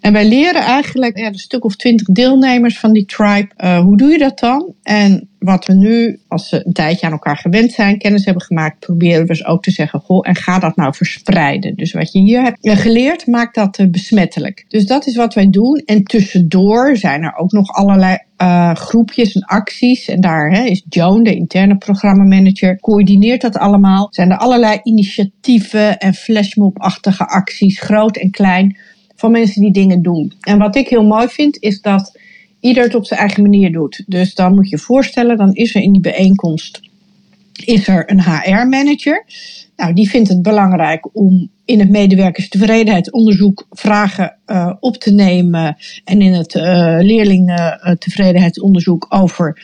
En 0.00 0.12
wij 0.12 0.28
leren 0.28 0.62
eigenlijk 0.62 1.18
ja, 1.18 1.26
een 1.26 1.34
stuk 1.34 1.64
of 1.64 1.76
twintig 1.76 2.06
deelnemers 2.06 2.78
van 2.78 2.92
die 2.92 3.04
tribe, 3.04 3.48
uh, 3.56 3.78
hoe 3.78 3.96
doe 3.96 4.10
je 4.10 4.18
dat 4.18 4.38
dan? 4.38 4.74
En 4.82 5.28
wat 5.38 5.66
we 5.66 5.74
nu, 5.74 6.20
als 6.28 6.48
ze 6.48 6.66
een 6.66 6.72
tijdje 6.72 7.06
aan 7.06 7.12
elkaar 7.12 7.36
gewend 7.36 7.72
zijn, 7.72 7.98
kennis 7.98 8.24
hebben 8.24 8.42
gemaakt, 8.42 8.78
proberen 8.78 9.20
we 9.20 9.26
dus 9.26 9.44
ook 9.44 9.62
te 9.62 9.70
zeggen: 9.70 10.00
Goh, 10.00 10.28
en 10.28 10.34
ga 10.34 10.58
dat 10.58 10.76
nou 10.76 10.94
verspreiden. 10.94 11.74
Dus 11.74 11.92
wat 11.92 12.12
je 12.12 12.18
hier 12.18 12.42
hebt 12.42 12.58
geleerd, 12.60 13.26
maak 13.26 13.54
dat 13.54 13.86
besmettelijk. 13.90 14.64
Dus 14.68 14.86
dat 14.86 15.06
is 15.06 15.16
wat 15.16 15.34
wij 15.34 15.50
doen. 15.50 15.82
En 15.86 16.04
tussendoor 16.04 16.96
zijn 16.96 17.22
er 17.22 17.36
ook 17.36 17.52
nog 17.52 17.72
allerlei 17.72 18.18
uh, 18.44 18.74
groepjes 18.74 19.34
en 19.34 19.44
acties. 19.44 20.08
En 20.08 20.20
daar 20.20 20.50
hè, 20.50 20.64
is 20.64 20.84
Joan, 20.88 21.22
de 21.22 21.34
interne 21.34 21.76
programmamanager, 21.76 22.80
coördineert 22.80 23.40
dat 23.40 23.56
allemaal. 23.56 24.06
Zijn 24.10 24.30
er 24.30 24.38
allerlei 24.38 24.80
initiatieven 24.82 25.98
en 25.98 26.14
flashmob-achtige 26.14 27.26
acties, 27.26 27.80
groot 27.80 28.16
en 28.16 28.30
klein, 28.30 28.76
van 29.16 29.30
mensen 29.30 29.62
die 29.62 29.72
dingen 29.72 30.02
doen. 30.02 30.32
En 30.40 30.58
wat 30.58 30.76
ik 30.76 30.88
heel 30.88 31.04
mooi 31.04 31.28
vind, 31.28 31.62
is 31.62 31.80
dat 31.80 32.18
ieder 32.60 32.82
het 32.82 32.94
op 32.94 33.06
zijn 33.06 33.20
eigen 33.20 33.42
manier 33.42 33.72
doet. 33.72 34.04
Dus 34.06 34.34
dan 34.34 34.54
moet 34.54 34.68
je 34.68 34.78
voorstellen, 34.78 35.36
dan 35.36 35.52
is 35.52 35.74
er 35.74 35.82
in 35.82 35.92
die 35.92 36.00
bijeenkomst 36.00 36.80
is 37.64 37.88
er 37.88 38.10
een 38.10 38.22
HR-manager. 38.22 39.24
Nou, 39.76 39.92
die 39.92 40.10
vindt 40.10 40.28
het 40.28 40.42
belangrijk 40.42 41.16
om 41.16 41.50
in 41.64 41.78
het 41.78 41.90
medewerkerstevredenheidsonderzoek 41.90 43.66
vragen 43.70 44.38
uh, 44.46 44.72
op 44.80 44.96
te 44.96 45.14
nemen 45.14 45.76
en 46.04 46.20
in 46.20 46.32
het 46.32 46.54
uh, 46.54 46.96
leerlingentevredenheidsonderzoek 47.00 49.06
over 49.08 49.62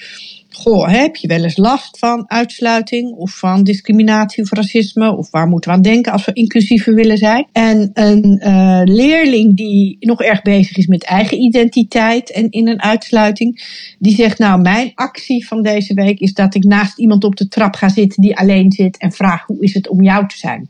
Goh, 0.53 0.89
heb 0.89 1.17
je 1.17 1.29
wel 1.29 1.43
eens 1.43 1.57
last 1.57 1.99
van 1.99 2.31
uitsluiting 2.31 3.13
of 3.13 3.39
van 3.39 3.65
discriminatie 3.65 4.43
of 4.43 4.53
racisme? 4.53 5.17
Of 5.17 5.31
waar 5.31 5.47
moeten 5.47 5.71
we 5.71 5.77
aan 5.77 5.83
denken 5.83 6.13
als 6.13 6.25
we 6.25 6.33
inclusiever 6.33 6.95
willen 6.95 7.19
zijn? 7.19 7.47
En 7.53 7.91
een 7.95 8.41
uh, 8.45 8.81
leerling 8.85 9.57
die 9.57 9.97
nog 10.01 10.23
erg 10.23 10.43
bezig 10.43 10.77
is 10.77 10.87
met 10.87 11.05
eigen 11.05 11.41
identiteit 11.41 12.33
en 12.33 12.51
in 12.51 12.69
een 12.69 12.83
uitsluiting, 12.83 13.63
die 13.99 14.15
zegt: 14.15 14.39
Nou, 14.39 14.61
mijn 14.61 14.93
actie 14.95 15.47
van 15.47 15.63
deze 15.63 15.95
week 15.95 16.21
is 16.21 16.33
dat 16.33 16.55
ik 16.55 16.65
naast 16.65 16.99
iemand 16.99 17.25
op 17.25 17.37
de 17.37 17.49
trap 17.49 17.75
ga 17.75 17.89
zitten 17.89 18.23
die 18.23 18.37
alleen 18.37 18.73
zit 18.73 18.99
en 18.99 19.13
vraag: 19.13 19.47
Hoe 19.47 19.63
is 19.63 19.75
het 19.75 19.89
om 19.89 20.03
jou 20.03 20.29
te 20.29 20.37
zijn? 20.37 20.69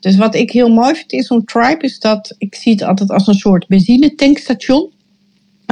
Dus 0.00 0.16
wat 0.16 0.34
ik 0.34 0.50
heel 0.50 0.68
mooi 0.68 0.94
vind 0.94 1.12
in 1.12 1.22
zo'n 1.22 1.44
tribe 1.44 1.84
is 1.84 1.98
dat 1.98 2.34
ik 2.38 2.54
zie 2.54 2.72
het 2.72 2.82
altijd 2.82 3.10
als 3.10 3.26
een 3.26 3.34
soort 3.34 3.66
benzinetankstation 3.66 4.92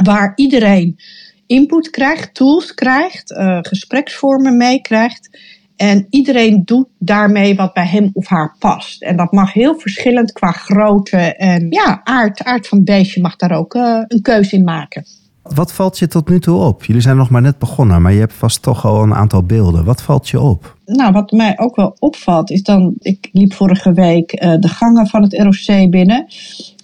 waar 0.03 0.33
iedereen 0.35 0.99
input 1.47 1.89
krijgt, 1.89 2.33
tools 2.33 2.73
krijgt, 2.73 3.31
uh, 3.31 3.57
gespreksvormen 3.61 4.57
meekrijgt. 4.57 5.37
En 5.75 6.07
iedereen 6.09 6.61
doet 6.65 6.87
daarmee 6.99 7.55
wat 7.55 7.73
bij 7.73 7.87
hem 7.87 8.09
of 8.13 8.27
haar 8.27 8.55
past. 8.59 9.03
En 9.03 9.17
dat 9.17 9.31
mag 9.31 9.53
heel 9.53 9.79
verschillend 9.79 10.31
qua 10.31 10.51
grootte 10.51 11.17
en 11.17 11.67
ja, 11.69 12.01
aard, 12.03 12.43
aard 12.43 12.67
van 12.67 12.77
het 12.77 12.87
beestje 12.87 13.21
mag 13.21 13.35
daar 13.35 13.57
ook 13.57 13.73
uh, 13.73 14.01
een 14.07 14.21
keuze 14.21 14.55
in 14.55 14.63
maken. 14.63 15.05
Wat 15.53 15.73
valt 15.73 15.99
je 15.99 16.07
tot 16.07 16.29
nu 16.29 16.39
toe 16.39 16.59
op? 16.59 16.85
Jullie 16.85 17.01
zijn 17.01 17.17
nog 17.17 17.29
maar 17.29 17.41
net 17.41 17.59
begonnen, 17.59 18.01
maar 18.01 18.13
je 18.13 18.19
hebt 18.19 18.33
vast 18.33 18.61
toch 18.61 18.85
al 18.85 19.03
een 19.03 19.13
aantal 19.13 19.43
beelden. 19.43 19.85
Wat 19.85 20.01
valt 20.01 20.29
je 20.29 20.39
op? 20.39 20.77
Nou, 20.85 21.11
wat 21.11 21.31
mij 21.31 21.59
ook 21.59 21.75
wel 21.75 21.95
opvalt 21.99 22.51
is 22.51 22.63
dan, 22.63 22.93
ik 22.99 23.29
liep 23.31 23.53
vorige 23.53 23.91
week 23.91 24.43
uh, 24.43 24.55
de 24.59 24.67
gangen 24.67 25.07
van 25.07 25.21
het 25.21 25.33
ROC 25.33 25.89
binnen. 25.89 26.25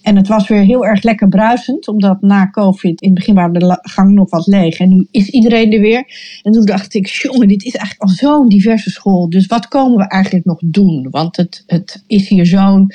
En 0.02 0.16
het 0.16 0.28
was 0.28 0.48
weer 0.48 0.62
heel 0.62 0.86
erg 0.86 1.02
lekker 1.02 1.28
bruisend, 1.28 1.88
omdat 1.88 2.20
na 2.20 2.50
COVID 2.50 3.00
in 3.00 3.08
het 3.08 3.18
begin 3.18 3.34
waren 3.34 3.52
de 3.52 3.78
gang 3.82 4.12
nog 4.12 4.30
wat 4.30 4.46
leeg. 4.46 4.78
En 4.78 4.88
nu 4.88 5.06
is 5.10 5.28
iedereen 5.28 5.72
er 5.72 5.80
weer. 5.80 6.04
En 6.42 6.52
toen 6.52 6.64
dacht 6.64 6.94
ik, 6.94 7.06
jongen, 7.06 7.48
dit 7.48 7.64
is 7.64 7.74
eigenlijk 7.74 8.10
al 8.10 8.16
zo'n 8.16 8.48
diverse 8.48 8.90
school. 8.90 9.30
Dus 9.30 9.46
wat 9.46 9.68
komen 9.68 9.96
we 9.96 10.08
eigenlijk 10.08 10.44
nog 10.44 10.58
doen? 10.64 11.06
Want 11.10 11.36
het, 11.36 11.62
het 11.66 12.04
is 12.06 12.28
hier 12.28 12.46
zo'n 12.46 12.90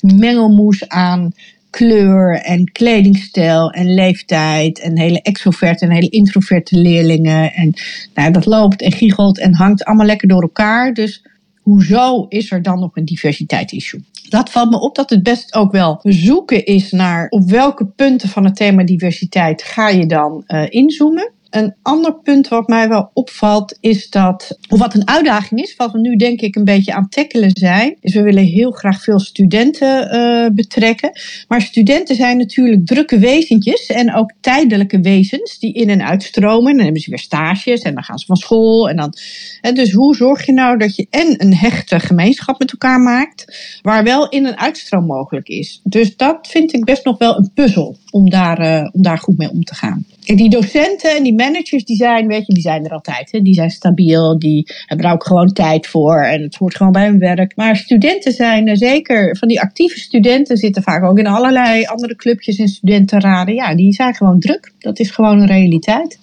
mengelmoes 0.00 0.88
aan 0.88 1.32
kleur 1.70 2.40
en 2.40 2.72
kledingstijl 2.72 3.70
en 3.70 3.94
leeftijd 3.94 4.80
en 4.80 4.98
hele 4.98 5.22
extroverte 5.22 5.84
en 5.84 5.90
hele 5.90 6.08
introverte 6.08 6.78
leerlingen. 6.78 7.52
En 7.52 7.74
nou, 8.14 8.32
dat 8.32 8.46
loopt 8.46 8.82
en 8.82 8.92
giechelt 8.92 9.38
en 9.38 9.54
hangt 9.54 9.84
allemaal 9.84 10.06
lekker 10.06 10.28
door 10.28 10.42
elkaar. 10.42 10.94
Dus 10.94 11.25
hoezo 11.66 12.26
is 12.28 12.50
er 12.50 12.62
dan 12.62 12.80
nog 12.80 12.96
een 12.96 13.04
diversiteitsissue? 13.04 14.04
Dat 14.28 14.50
valt 14.50 14.70
me 14.70 14.80
op 14.80 14.94
dat 14.94 15.10
het 15.10 15.22
best 15.22 15.54
ook 15.54 15.72
wel 15.72 16.00
zoeken 16.02 16.64
is 16.64 16.90
naar 16.90 17.26
op 17.28 17.50
welke 17.50 17.86
punten 17.86 18.28
van 18.28 18.44
het 18.44 18.56
thema 18.56 18.84
diversiteit 18.84 19.62
ga 19.62 19.88
je 19.88 20.06
dan 20.06 20.44
uh, 20.46 20.64
inzoomen. 20.68 21.32
Een 21.50 21.74
ander 21.82 22.14
punt 22.14 22.48
wat 22.48 22.68
mij 22.68 22.88
wel 22.88 23.10
opvalt 23.12 23.76
is 23.80 24.10
dat, 24.10 24.58
of 24.68 24.78
wat 24.78 24.94
een 24.94 25.08
uitdaging 25.08 25.60
is, 25.60 25.76
wat 25.76 25.92
we 25.92 25.98
nu 25.98 26.16
denk 26.16 26.40
ik 26.40 26.56
een 26.56 26.64
beetje 26.64 26.94
aan 26.94 27.08
tackelen 27.08 27.50
zijn, 27.52 27.96
is 28.00 28.14
we 28.14 28.22
willen 28.22 28.44
heel 28.44 28.70
graag 28.70 29.02
veel 29.02 29.20
studenten 29.20 30.16
uh, 30.16 30.46
betrekken. 30.54 31.10
Maar 31.48 31.62
studenten 31.62 32.16
zijn 32.16 32.36
natuurlijk 32.36 32.86
drukke 32.86 33.18
wezentjes 33.18 33.86
en 33.86 34.14
ook 34.14 34.32
tijdelijke 34.40 35.00
wezens 35.00 35.58
die 35.58 35.72
in 35.72 35.88
en 35.90 36.06
uitstromen. 36.06 36.74
Dan 36.74 36.84
hebben 36.84 37.02
ze 37.02 37.10
weer 37.10 37.18
stages 37.18 37.80
en 37.80 37.94
dan 37.94 38.02
gaan 38.02 38.18
ze 38.18 38.26
van 38.26 38.36
school. 38.36 38.88
En 38.88 38.96
dan, 38.96 39.12
en 39.60 39.74
dus 39.74 39.92
hoe 39.92 40.16
zorg 40.16 40.46
je 40.46 40.52
nou 40.52 40.78
dat 40.78 40.96
je 40.96 41.06
en 41.10 41.34
een 41.38 41.56
hechte 41.56 42.00
gemeenschap 42.00 42.58
met 42.58 42.72
elkaar 42.72 43.00
maakt, 43.00 43.56
waar 43.82 44.04
wel 44.04 44.28
in- 44.28 44.46
en 44.46 44.58
uitstroom 44.58 45.06
mogelijk 45.06 45.48
is. 45.48 45.80
Dus 45.84 46.16
dat 46.16 46.46
vind 46.46 46.72
ik 46.72 46.84
best 46.84 47.04
nog 47.04 47.18
wel 47.18 47.36
een 47.36 47.50
puzzel 47.54 47.96
om 48.10 48.30
daar, 48.30 48.60
uh, 48.60 48.88
om 48.92 49.02
daar 49.02 49.18
goed 49.18 49.38
mee 49.38 49.50
om 49.50 49.64
te 49.64 49.74
gaan. 49.74 50.04
Die 50.34 50.50
docenten 50.50 51.16
en 51.16 51.22
die 51.22 51.34
managers, 51.34 51.84
die 51.84 51.96
zijn, 51.96 52.26
weet 52.26 52.46
je, 52.46 52.52
die 52.52 52.62
zijn 52.62 52.84
er 52.84 52.90
altijd. 52.90 53.32
Hè? 53.32 53.40
Die 53.40 53.54
zijn 53.54 53.70
stabiel, 53.70 54.38
die 54.38 54.68
hebben 54.86 55.06
er 55.06 55.12
ook 55.12 55.26
gewoon 55.26 55.52
tijd 55.52 55.86
voor 55.86 56.22
en 56.22 56.42
het 56.42 56.56
hoort 56.56 56.76
gewoon 56.76 56.92
bij 56.92 57.06
hun 57.06 57.18
werk. 57.18 57.56
Maar 57.56 57.76
studenten 57.76 58.32
zijn 58.32 58.76
zeker, 58.76 59.36
van 59.36 59.48
die 59.48 59.60
actieve 59.60 59.98
studenten 59.98 60.56
zitten 60.56 60.82
vaak 60.82 61.04
ook 61.04 61.18
in 61.18 61.26
allerlei 61.26 61.84
andere 61.84 62.16
clubjes 62.16 62.58
en 62.58 62.68
studentenraden. 62.68 63.54
Ja, 63.54 63.74
die 63.74 63.92
zijn 63.92 64.14
gewoon 64.14 64.40
druk. 64.40 64.72
Dat 64.78 64.98
is 64.98 65.10
gewoon 65.10 65.40
een 65.40 65.46
realiteit. 65.46 66.18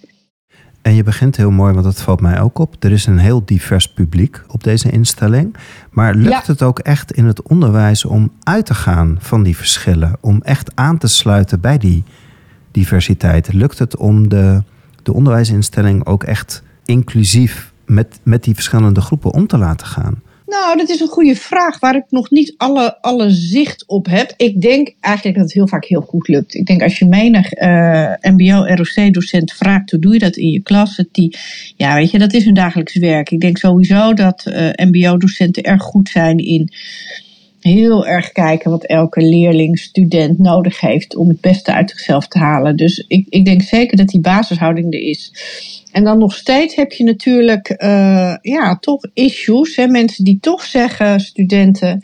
En 0.82 0.96
je 0.96 1.04
begint 1.04 1.38
heel 1.38 1.52
mooi, 1.52 1.74
want 1.74 1.86
dat 1.86 2.02
valt 2.02 2.22
mij 2.22 2.42
ook 2.42 2.60
op. 2.60 2.84
Er 2.84 2.92
is 2.92 3.06
een 3.06 3.18
heel 3.18 3.46
divers 3.46 3.94
publiek 3.94 4.42
op 4.48 4.64
deze 4.64 4.92
instelling. 4.92 5.56
Maar 5.92 6.16
lukt 6.16 6.48
het 6.48 6.62
ook 6.62 6.80
echt 6.80 7.12
in 7.12 7.26
het 7.26 7.42
onderwijs 7.42 8.06
om 8.06 8.32
uit 8.44 8.66
te 8.66 8.74
gaan 8.74 9.18
van 9.20 9.44
die 9.44 9.58
verschillen? 9.58 10.18
Om 10.22 10.42
echt 10.42 10.72
aan 10.76 10.98
te 10.98 11.08
sluiten 11.08 11.62
bij 11.62 11.78
die 11.78 12.04
diversiteit? 12.74 13.54
Lukt 13.54 13.80
het 13.80 13.98
om 13.98 14.30
de, 14.30 14.64
de 15.04 15.14
onderwijsinstelling 15.14 16.06
ook 16.06 16.24
echt 16.24 16.64
inclusief 16.86 17.74
met, 17.86 18.20
met 18.24 18.44
die 18.44 18.54
verschillende 18.54 19.02
groepen 19.02 19.32
om 19.32 19.48
te 19.48 19.58
laten 19.58 19.88
gaan? 19.88 20.22
Nou, 20.46 20.78
dat 20.78 20.90
is 20.90 21.00
een 21.00 21.08
goede 21.08 21.36
vraag 21.36 21.80
waar 21.80 21.96
ik 21.96 22.04
nog 22.10 22.30
niet 22.30 22.54
alle, 22.58 23.02
alle 23.02 23.30
zicht 23.30 23.84
op 23.88 24.06
heb. 24.06 24.34
Ik 24.38 24.62
denk 24.62 24.96
eigenlijk 25.00 25.38
dat 25.38 25.46
het 25.46 25.54
heel 25.54 25.68
vaak 25.68 25.86
heel 25.86 26.02
goed 26.02 26.28
lukt. 26.28 26.56
Ik 26.56 26.66
denk 26.66 26.82
als 26.82 27.00
je 27.00 27.06
menig 27.06 27.54
uh, 27.54 28.12
MBO-ROC-docent 28.22 29.52
vraagt 29.52 29.92
hoe 29.92 30.00
doe 30.00 30.14
je 30.14 30.20
dat 30.20 30.36
in 30.36 30.50
je 30.50 30.62
klas, 30.62 30.96
dat 30.96 31.08
die, 31.12 31.38
ja, 31.76 31.96
weet 31.96 32.12
je, 32.12 32.20
dat 32.20 32.34
is 32.34 32.46
hun 32.46 32.54
dagelijks 32.54 32.98
werk. 32.98 33.32
Ik 33.32 33.40
denk 33.40 33.58
sowieso 33.58 34.14
dat 34.14 34.46
uh, 34.48 34.70
MBO-docenten 34.76 35.64
erg 35.64 35.82
goed 35.82 36.10
zijn 36.10 36.38
in 36.38 36.70
heel 37.64 38.08
erg 38.08 38.32
kijken 38.32 38.72
wat 38.72 38.84
elke 38.84 39.22
leerling, 39.22 39.80
student 39.80 40.40
nodig 40.40 40.80
heeft 40.80 41.16
om 41.16 41.28
het 41.30 41.42
beste 41.42 41.74
uit 41.74 41.90
zichzelf 41.90 42.28
te 42.28 42.38
halen. 42.38 42.76
Dus 42.76 43.06
ik, 43.08 43.26
ik 43.30 43.46
denk 43.46 43.62
zeker 43.62 43.98
dat 43.98 44.08
die 44.08 44.22
basishouding 44.22 44.94
er 44.94 45.02
is. 45.02 45.34
En 45.92 46.04
dan 46.04 46.18
nog 46.18 46.34
steeds 46.34 46.76
heb 46.76 46.92
je 46.92 47.04
natuurlijk 47.04 47.76
uh, 47.78 48.36
ja, 48.42 48.78
toch 48.80 49.02
issues. 49.14 49.76
Hè? 49.76 49.88
Mensen 49.88 50.24
die 50.24 50.38
toch 50.42 50.64
zeggen, 50.64 51.20
studenten, 51.20 52.02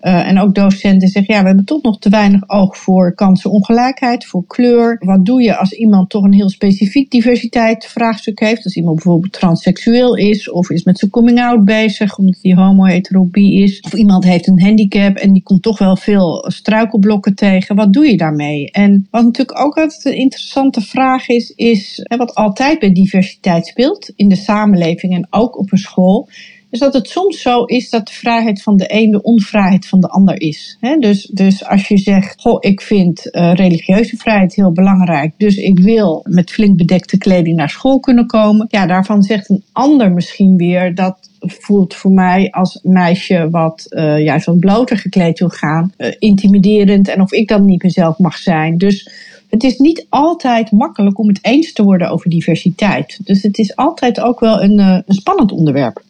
uh, 0.00 0.28
en 0.28 0.38
ook 0.38 0.54
docenten 0.54 1.08
zeggen, 1.08 1.34
ja, 1.34 1.40
we 1.40 1.46
hebben 1.46 1.64
toch 1.64 1.82
nog 1.82 1.98
te 1.98 2.08
weinig 2.08 2.48
oog 2.48 2.76
voor 2.76 3.14
kansenongelijkheid, 3.14 4.26
voor 4.26 4.44
kleur. 4.46 4.96
Wat 5.04 5.24
doe 5.24 5.42
je 5.42 5.56
als 5.56 5.72
iemand 5.72 6.10
toch 6.10 6.24
een 6.24 6.32
heel 6.32 6.50
specifiek 6.50 7.10
diversiteitsvraagstuk 7.10 8.40
heeft? 8.40 8.64
Als 8.64 8.76
iemand 8.76 8.94
bijvoorbeeld 8.94 9.32
transseksueel 9.32 10.14
is 10.14 10.50
of 10.50 10.70
is 10.70 10.84
met 10.84 10.98
zijn 10.98 11.10
coming-out 11.10 11.64
bezig 11.64 12.18
omdat 12.18 12.38
hij 12.42 12.54
homo 12.54 12.84
is. 12.84 13.80
Of 13.80 13.92
iemand 13.92 14.24
heeft 14.24 14.46
een 14.46 14.62
handicap 14.62 15.16
en 15.16 15.32
die 15.32 15.42
komt 15.42 15.62
toch 15.62 15.78
wel 15.78 15.96
veel 15.96 16.44
struikelblokken 16.48 17.34
tegen. 17.34 17.76
Wat 17.76 17.92
doe 17.92 18.06
je 18.06 18.16
daarmee? 18.16 18.70
En 18.70 19.06
wat 19.10 19.24
natuurlijk 19.24 19.60
ook 19.60 19.76
altijd 19.76 20.04
een 20.04 20.16
interessante 20.16 20.80
vraag 20.80 21.28
is, 21.28 21.50
is 21.50 22.06
wat 22.16 22.34
altijd 22.34 22.78
bij 22.78 22.92
diversiteit 22.92 23.66
speelt 23.66 24.12
in 24.16 24.28
de 24.28 24.36
samenleving 24.36 25.14
en 25.14 25.26
ook 25.30 25.58
op 25.58 25.72
een 25.72 25.78
school 25.78 26.28
is 26.70 26.78
dat 26.78 26.92
het 26.92 27.08
soms 27.08 27.40
zo 27.40 27.64
is 27.64 27.90
dat 27.90 28.06
de 28.06 28.12
vrijheid 28.12 28.62
van 28.62 28.76
de 28.76 28.84
een 28.88 29.10
de 29.10 29.22
onvrijheid 29.22 29.86
van 29.86 30.00
de 30.00 30.08
ander 30.08 30.40
is. 30.40 30.78
dus, 30.98 31.24
dus 31.32 31.64
als 31.64 31.88
je 31.88 31.98
zegt, 31.98 32.40
goh, 32.40 32.56
ik 32.60 32.80
vind 32.80 33.26
uh, 33.26 33.54
religieuze 33.54 34.16
vrijheid 34.16 34.54
heel 34.54 34.72
belangrijk, 34.72 35.32
dus 35.36 35.56
ik 35.56 35.78
wil 35.78 36.24
met 36.28 36.50
flink 36.50 36.76
bedekte 36.76 37.18
kleding 37.18 37.56
naar 37.56 37.70
school 37.70 38.00
kunnen 38.00 38.26
komen. 38.26 38.66
Ja, 38.70 38.86
daarvan 38.86 39.22
zegt 39.22 39.48
een 39.48 39.64
ander 39.72 40.12
misschien 40.12 40.56
weer 40.56 40.94
dat 40.94 41.16
voelt 41.40 41.94
voor 41.94 42.12
mij 42.12 42.50
als 42.50 42.80
meisje 42.82 43.48
wat 43.50 43.86
uh, 43.88 44.24
juist 44.24 44.46
wat 44.46 44.58
bloter 44.58 44.98
gekleed 44.98 45.38
wil 45.38 45.48
gaan, 45.48 45.92
uh, 45.98 46.12
intimiderend 46.18 47.08
en 47.08 47.20
of 47.20 47.32
ik 47.32 47.48
dan 47.48 47.64
niet 47.64 47.82
mezelf 47.82 48.18
mag 48.18 48.36
zijn. 48.36 48.78
Dus 48.78 49.10
het 49.48 49.64
is 49.64 49.78
niet 49.78 50.06
altijd 50.08 50.70
makkelijk 50.70 51.18
om 51.18 51.28
het 51.28 51.38
eens 51.42 51.72
te 51.72 51.82
worden 51.82 52.10
over 52.10 52.30
diversiteit. 52.30 53.18
Dus 53.24 53.42
het 53.42 53.58
is 53.58 53.76
altijd 53.76 54.20
ook 54.20 54.40
wel 54.40 54.62
een, 54.62 54.78
een 54.78 55.04
spannend 55.06 55.52
onderwerp. 55.52 56.06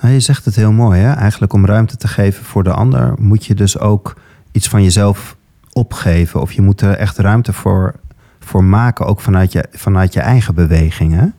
Nou, 0.00 0.14
je 0.14 0.20
zegt 0.20 0.44
het 0.44 0.56
heel 0.56 0.72
mooi, 0.72 1.00
hè? 1.00 1.12
Eigenlijk 1.12 1.52
om 1.52 1.66
ruimte 1.66 1.96
te 1.96 2.08
geven 2.08 2.44
voor 2.44 2.64
de 2.64 2.72
ander, 2.72 3.14
moet 3.18 3.44
je 3.44 3.54
dus 3.54 3.78
ook 3.78 4.16
iets 4.52 4.68
van 4.68 4.82
jezelf 4.82 5.36
opgeven. 5.72 6.40
Of 6.40 6.52
je 6.52 6.62
moet 6.62 6.80
er 6.80 6.96
echt 6.96 7.18
ruimte 7.18 7.52
voor, 7.52 7.94
voor 8.38 8.64
maken, 8.64 9.06
ook 9.06 9.20
vanuit 9.20 9.52
je, 9.52 9.64
vanuit 9.72 10.12
je 10.12 10.20
eigen 10.20 10.54
bewegingen. 10.54 11.34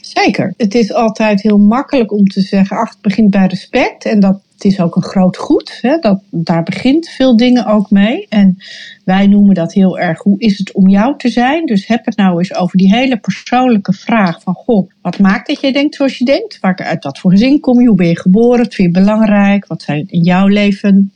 Zeker. 0.00 0.54
Het 0.56 0.74
is 0.74 0.92
altijd 0.92 1.42
heel 1.42 1.58
makkelijk 1.58 2.12
om 2.12 2.24
te 2.24 2.40
zeggen, 2.40 2.76
ach, 2.76 2.88
het 2.88 3.00
begint 3.00 3.30
bij 3.30 3.46
respect. 3.46 4.04
En 4.04 4.20
dat 4.20 4.40
het 4.62 4.72
is 4.72 4.80
ook 4.80 4.96
een 4.96 5.02
groot 5.02 5.36
goed. 5.36 5.78
Hè? 5.80 5.98
Dat, 5.98 6.22
daar 6.30 6.62
begint 6.62 7.08
veel 7.08 7.36
dingen 7.36 7.66
ook 7.66 7.90
mee. 7.90 8.26
En 8.28 8.56
wij 9.04 9.26
noemen 9.26 9.54
dat 9.54 9.72
heel 9.72 9.98
erg, 9.98 10.22
hoe 10.22 10.38
is 10.38 10.58
het 10.58 10.72
om 10.72 10.88
jou 10.88 11.16
te 11.16 11.28
zijn? 11.28 11.66
Dus 11.66 11.86
heb 11.86 12.04
het 12.04 12.16
nou 12.16 12.38
eens 12.38 12.54
over 12.54 12.78
die 12.78 12.94
hele 12.94 13.16
persoonlijke 13.16 13.92
vraag 13.92 14.42
van, 14.42 14.54
goh, 14.54 14.90
wat 15.02 15.18
maakt 15.18 15.46
dat 15.46 15.60
jij 15.60 15.72
denkt 15.72 15.94
zoals 15.94 16.18
je 16.18 16.24
denkt? 16.24 16.58
Uit 16.60 17.04
wat 17.04 17.18
voor 17.18 17.30
gezin 17.30 17.60
kom 17.60 17.80
je? 17.80 17.86
Hoe 17.86 17.96
ben 17.96 18.06
je 18.06 18.20
geboren? 18.20 18.62
Wat 18.62 18.74
vind 18.74 18.94
je 18.94 19.00
belangrijk? 19.00 19.66
Wat 19.66 19.82
zijn 19.82 20.06
in 20.08 20.22
jouw 20.22 20.46
leven 20.46 21.12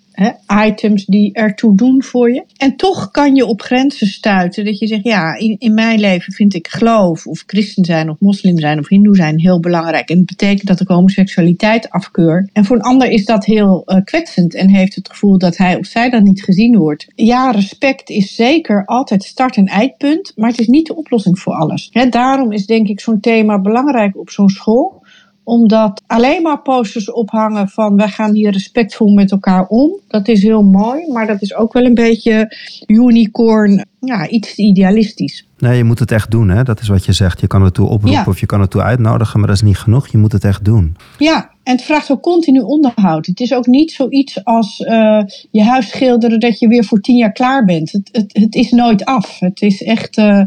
items 0.67 1.05
die 1.05 1.33
ertoe 1.33 1.77
doen 1.77 2.03
voor 2.03 2.33
je. 2.33 2.45
En 2.57 2.77
toch 2.77 3.11
kan 3.11 3.35
je 3.35 3.47
op 3.47 3.63
grenzen 3.63 4.07
stuiten 4.07 4.65
dat 4.65 4.79
je 4.79 4.87
zegt, 4.87 5.05
ja, 5.05 5.35
in, 5.35 5.57
in 5.59 5.75
mijn 5.75 6.01
leven 6.01 6.33
vind 6.33 6.55
ik 6.55 6.69
geloof 6.69 7.27
of 7.27 7.43
christen 7.47 7.85
zijn 7.85 8.11
of 8.11 8.21
moslim 8.21 8.59
zijn 8.59 8.79
of 8.79 8.89
hindoe 8.89 9.17
zijn 9.17 9.41
heel 9.41 9.61
belangrijk. 9.61 10.09
En 10.09 10.17
het 10.17 10.27
betekent 10.27 10.69
dat 10.69 10.81
ik 10.81 10.89
homoseksualiteit 10.89 11.91
afkeur. 11.91 12.49
En 12.53 12.65
voor 12.65 12.77
een 12.77 12.83
ander 12.83 13.11
is 13.11 13.25
dat 13.25 13.45
heel 13.45 13.83
uh, 13.87 14.05
kwetsend 14.05 14.55
en 14.55 14.69
heeft 14.69 14.95
het 14.95 15.09
gevoel 15.09 15.39
dat 15.39 15.57
hij 15.57 15.77
of 15.77 15.87
zij 15.87 16.11
dan 16.11 16.23
niet 16.23 16.43
gezien 16.43 16.79
wordt. 16.79 17.07
Ja, 17.15 17.51
respect 17.51 18.11
is 18.11 18.35
zeker 18.35 18.85
altijd 18.85 19.25
start- 19.25 19.57
en 19.57 19.67
eindpunt, 19.67 20.33
maar 20.37 20.51
het 20.51 20.61
is 20.61 20.67
niet 20.67 20.87
de 20.87 20.97
oplossing 20.97 21.39
voor 21.39 21.55
alles. 21.55 21.91
Daarom 22.11 22.53
is 22.53 22.67
denk 22.67 22.89
ik 22.89 23.01
zo'n 23.01 23.21
thema 23.21 23.61
belangrijk 23.61 24.17
op 24.17 24.31
zo'n 24.31 24.49
school 24.49 25.03
omdat 25.45 26.03
alleen 26.07 26.43
maar 26.43 26.63
posters 26.63 27.13
ophangen 27.13 27.69
van 27.69 27.97
wij 27.97 28.09
gaan 28.09 28.35
hier 28.35 28.51
respectvol 28.51 29.13
met 29.13 29.31
elkaar 29.31 29.67
om. 29.67 30.01
Dat 30.09 30.29
is 30.29 30.43
heel 30.43 30.63
mooi, 30.63 31.13
maar 31.13 31.27
dat 31.27 31.43
is 31.43 31.55
ook 31.55 31.73
wel 31.73 31.85
een 31.85 31.95
beetje 31.95 32.57
unicorn, 32.87 33.85
ja, 34.01 34.29
iets 34.29 34.55
idealistisch. 34.55 35.47
Nee, 35.59 35.77
je 35.77 35.85
moet 35.85 35.99
het 35.99 36.13
echt 36.13 36.31
doen, 36.31 36.49
hè? 36.49 36.63
Dat 36.63 36.81
is 36.81 36.89
wat 36.89 37.05
je 37.05 37.13
zegt. 37.13 37.41
Je 37.41 37.47
kan 37.47 37.63
het 37.63 37.75
toe 37.75 37.89
oproepen 37.89 38.27
of 38.27 38.41
je 38.41 38.47
kan 38.47 38.61
het 38.61 38.71
toe 38.71 38.83
uitnodigen, 38.83 39.39
maar 39.39 39.49
dat 39.49 39.57
is 39.57 39.63
niet 39.63 39.79
genoeg. 39.79 40.09
Je 40.09 40.19
moet 40.19 40.33
het 40.33 40.45
echt 40.45 40.65
doen. 40.65 40.97
Ja, 41.19 41.51
en 41.63 41.73
het 41.73 41.83
vraagt 41.83 42.11
ook 42.11 42.23
continu 42.23 42.61
onderhoud. 42.61 43.27
Het 43.27 43.41
is 43.41 43.55
ook 43.55 43.67
niet 43.67 43.93
zoiets 43.93 44.45
als 44.45 44.81
uh, 44.81 45.23
je 45.51 45.63
huis 45.63 45.89
schilderen 45.89 46.41
dat 46.41 46.59
je 46.59 46.69
weer 46.69 46.85
voor 46.85 47.01
tien 47.01 47.17
jaar 47.17 47.33
klaar 47.33 47.65
bent. 47.65 47.93
Het, 47.93 48.09
het, 48.13 48.31
het 48.33 48.55
is 48.55 48.71
nooit 48.71 49.05
af. 49.05 49.39
Het 49.39 49.63
is 49.63 49.83
echt. 49.83 50.19
Uh, 50.19 50.39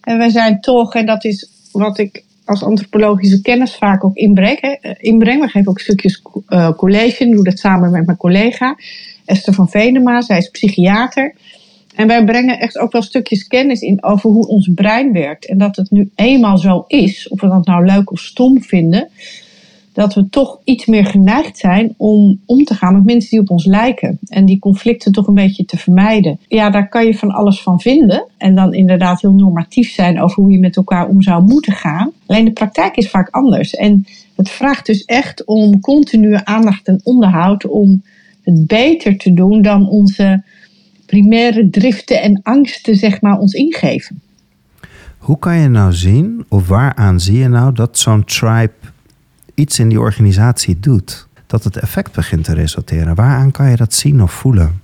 en 0.00 0.18
wij 0.18 0.30
zijn 0.30 0.60
toch, 0.60 0.94
en 0.94 1.06
dat 1.06 1.24
is 1.24 1.50
wat 1.72 1.98
ik 1.98 2.24
als 2.46 2.62
antropologische 2.62 3.40
kennis 3.42 3.74
vaak 3.76 4.04
ook 4.04 4.16
inbreng. 4.16 4.60
Hè. 4.60 4.94
inbreng. 4.98 5.40
We 5.40 5.48
geven 5.48 5.68
ook 5.68 5.80
stukjes 5.80 6.22
uh, 6.48 6.70
college. 6.70 7.28
Doe 7.28 7.44
dat 7.44 7.58
samen 7.58 7.90
met 7.90 8.06
mijn 8.06 8.18
collega 8.18 8.76
Esther 9.24 9.54
van 9.54 9.68
Venema. 9.68 10.20
Zij 10.20 10.38
is 10.38 10.48
psychiater. 10.48 11.34
En 11.94 12.06
wij 12.06 12.24
brengen 12.24 12.58
echt 12.58 12.78
ook 12.78 12.92
wel 12.92 13.02
stukjes 13.02 13.46
kennis 13.46 13.80
in 13.80 14.04
over 14.04 14.30
hoe 14.30 14.46
ons 14.46 14.70
brein 14.74 15.12
werkt. 15.12 15.46
En 15.46 15.58
dat 15.58 15.76
het 15.76 15.90
nu 15.90 16.10
eenmaal 16.14 16.58
zo 16.58 16.84
is, 16.86 17.28
of 17.28 17.40
we 17.40 17.48
dat 17.48 17.66
nou 17.66 17.84
leuk 17.84 18.10
of 18.10 18.20
stom 18.20 18.62
vinden, 18.62 19.08
dat 19.96 20.14
we 20.14 20.28
toch 20.28 20.58
iets 20.64 20.86
meer 20.86 21.06
geneigd 21.06 21.58
zijn 21.58 21.94
om 21.96 22.40
om 22.46 22.64
te 22.64 22.74
gaan 22.74 22.92
met 22.92 23.04
mensen 23.04 23.30
die 23.30 23.40
op 23.40 23.50
ons 23.50 23.64
lijken. 23.64 24.18
En 24.28 24.44
die 24.44 24.58
conflicten 24.58 25.12
toch 25.12 25.26
een 25.26 25.34
beetje 25.34 25.64
te 25.64 25.76
vermijden. 25.76 26.38
Ja, 26.48 26.70
daar 26.70 26.88
kan 26.88 27.06
je 27.06 27.14
van 27.14 27.30
alles 27.30 27.62
van 27.62 27.80
vinden. 27.80 28.26
En 28.36 28.54
dan 28.54 28.74
inderdaad 28.74 29.20
heel 29.20 29.32
normatief 29.32 29.90
zijn 29.92 30.22
over 30.22 30.42
hoe 30.42 30.52
je 30.52 30.58
met 30.58 30.76
elkaar 30.76 31.08
om 31.08 31.22
zou 31.22 31.44
moeten 31.44 31.72
gaan. 31.72 32.12
Alleen 32.26 32.44
de 32.44 32.52
praktijk 32.52 32.96
is 32.96 33.10
vaak 33.10 33.28
anders. 33.30 33.74
En 33.74 34.06
het 34.34 34.50
vraagt 34.50 34.86
dus 34.86 35.04
echt 35.04 35.44
om 35.44 35.80
continue 35.80 36.44
aandacht 36.44 36.86
en 36.86 37.00
onderhoud 37.04 37.66
om 37.66 38.02
het 38.42 38.66
beter 38.66 39.16
te 39.16 39.32
doen 39.32 39.62
dan 39.62 39.88
onze 39.88 40.42
primaire 41.06 41.70
driften 41.70 42.22
en 42.22 42.40
angsten, 42.42 42.96
zeg 42.96 43.20
maar, 43.20 43.38
ons 43.38 43.52
ingeven. 43.52 44.20
Hoe 45.18 45.38
kan 45.38 45.56
je 45.56 45.68
nou 45.68 45.92
zien, 45.92 46.44
of 46.48 46.68
waaraan 46.68 47.20
zie 47.20 47.38
je 47.38 47.48
nou 47.48 47.72
dat 47.72 47.98
zo'n 47.98 48.24
tribe 48.24 48.85
iets 49.56 49.78
in 49.78 49.88
die 49.88 50.00
organisatie 50.00 50.80
doet, 50.80 51.26
dat 51.46 51.64
het 51.64 51.76
effect 51.76 52.12
begint 52.12 52.44
te 52.44 52.54
resulteren? 52.54 53.14
Waaraan 53.14 53.50
kan 53.50 53.70
je 53.70 53.76
dat 53.76 53.94
zien 53.94 54.22
of 54.22 54.32
voelen? 54.32 54.80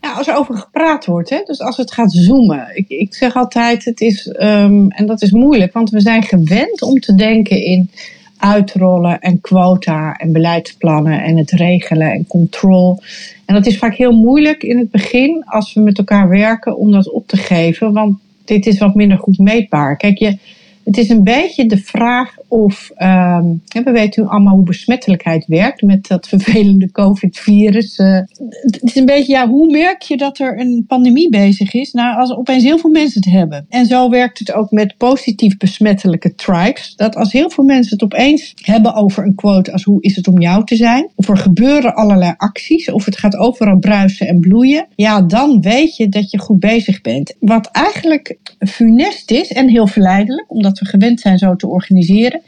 Ja, 0.00 0.12
als 0.12 0.28
er 0.28 0.36
over 0.36 0.56
gepraat 0.56 1.06
wordt, 1.06 1.30
hè? 1.30 1.42
dus 1.44 1.60
als 1.60 1.76
het 1.76 1.92
gaat 1.92 2.12
zoomen. 2.12 2.68
Ik, 2.74 2.88
ik 2.88 3.14
zeg 3.14 3.34
altijd, 3.34 3.84
het 3.84 4.00
is, 4.00 4.26
um, 4.26 4.90
en 4.90 5.06
dat 5.06 5.22
is 5.22 5.30
moeilijk, 5.30 5.72
want 5.72 5.90
we 5.90 6.00
zijn 6.00 6.22
gewend 6.22 6.82
om 6.82 7.00
te 7.00 7.14
denken 7.14 7.64
in 7.64 7.90
uitrollen 8.36 9.20
en 9.20 9.40
quota 9.40 10.16
en 10.16 10.32
beleidsplannen 10.32 11.22
en 11.22 11.36
het 11.36 11.50
regelen 11.50 12.12
en 12.12 12.26
control. 12.26 13.00
En 13.44 13.54
dat 13.54 13.66
is 13.66 13.78
vaak 13.78 13.94
heel 13.94 14.12
moeilijk 14.12 14.62
in 14.62 14.78
het 14.78 14.90
begin 14.90 15.44
als 15.44 15.74
we 15.74 15.80
met 15.80 15.98
elkaar 15.98 16.28
werken 16.28 16.76
om 16.76 16.90
dat 16.92 17.10
op 17.10 17.28
te 17.28 17.36
geven, 17.36 17.92
want 17.92 18.18
dit 18.44 18.66
is 18.66 18.78
wat 18.78 18.94
minder 18.94 19.18
goed 19.18 19.38
meetbaar. 19.38 19.96
Kijk, 19.96 20.18
je, 20.18 20.38
het 20.84 20.98
is 20.98 21.08
een 21.08 21.24
beetje 21.24 21.66
de 21.66 21.78
vraag 21.78 22.34
of 22.48 22.90
um, 22.98 23.62
we 23.84 23.90
weten 23.92 24.22
nu 24.22 24.28
allemaal 24.28 24.54
hoe 24.54 24.64
besmettelijkheid 24.64 25.46
werkt 25.46 25.82
met 25.82 26.06
dat 26.06 26.28
vervelende 26.28 26.90
COVID-virus. 26.90 27.98
Uh, 27.98 28.20
het 28.60 28.82
is 28.82 28.96
een 28.96 29.04
beetje, 29.04 29.32
ja, 29.32 29.48
hoe 29.48 29.70
merk 29.70 30.02
je 30.02 30.16
dat 30.16 30.38
er 30.38 30.60
een 30.60 30.84
pandemie 30.88 31.30
bezig 31.30 31.74
is? 31.74 31.92
Nou, 31.92 32.18
als 32.18 32.34
opeens 32.34 32.62
heel 32.62 32.78
veel 32.78 32.90
mensen 32.90 33.20
het 33.24 33.32
hebben. 33.32 33.66
En 33.68 33.86
zo 33.86 34.10
werkt 34.10 34.38
het 34.38 34.52
ook 34.52 34.70
met 34.70 34.96
positief 34.96 35.56
besmettelijke 35.56 36.34
tribes. 36.34 36.94
Dat 36.96 37.16
als 37.16 37.32
heel 37.32 37.50
veel 37.50 37.64
mensen 37.64 37.92
het 37.92 38.02
opeens 38.02 38.54
hebben 38.62 38.94
over 38.94 39.24
een 39.24 39.34
quote 39.34 39.72
als 39.72 39.82
hoe 39.82 40.02
is 40.02 40.16
het 40.16 40.28
om 40.28 40.40
jou 40.40 40.64
te 40.64 40.76
zijn? 40.76 41.08
Of 41.14 41.28
er 41.28 41.36
gebeuren 41.36 41.94
allerlei 41.94 42.34
acties, 42.36 42.90
of 42.90 43.04
het 43.04 43.18
gaat 43.18 43.36
overal 43.36 43.78
bruisen 43.78 44.28
en 44.28 44.40
bloeien. 44.40 44.86
Ja, 44.94 45.22
dan 45.22 45.60
weet 45.60 45.96
je 45.96 46.08
dat 46.08 46.30
je 46.30 46.38
goed 46.38 46.60
bezig 46.60 47.00
bent. 47.00 47.34
Wat 47.40 47.68
eigenlijk 47.72 48.38
funest 48.58 49.30
is 49.30 49.52
en 49.52 49.68
heel 49.68 49.86
verleidelijk, 49.86 50.52
omdat 50.52 50.73
we 50.80 50.86
gewend 50.86 51.20
zijn 51.20 51.38
zo 51.38 51.56
te 51.56 51.66
organiseren, 51.66 52.40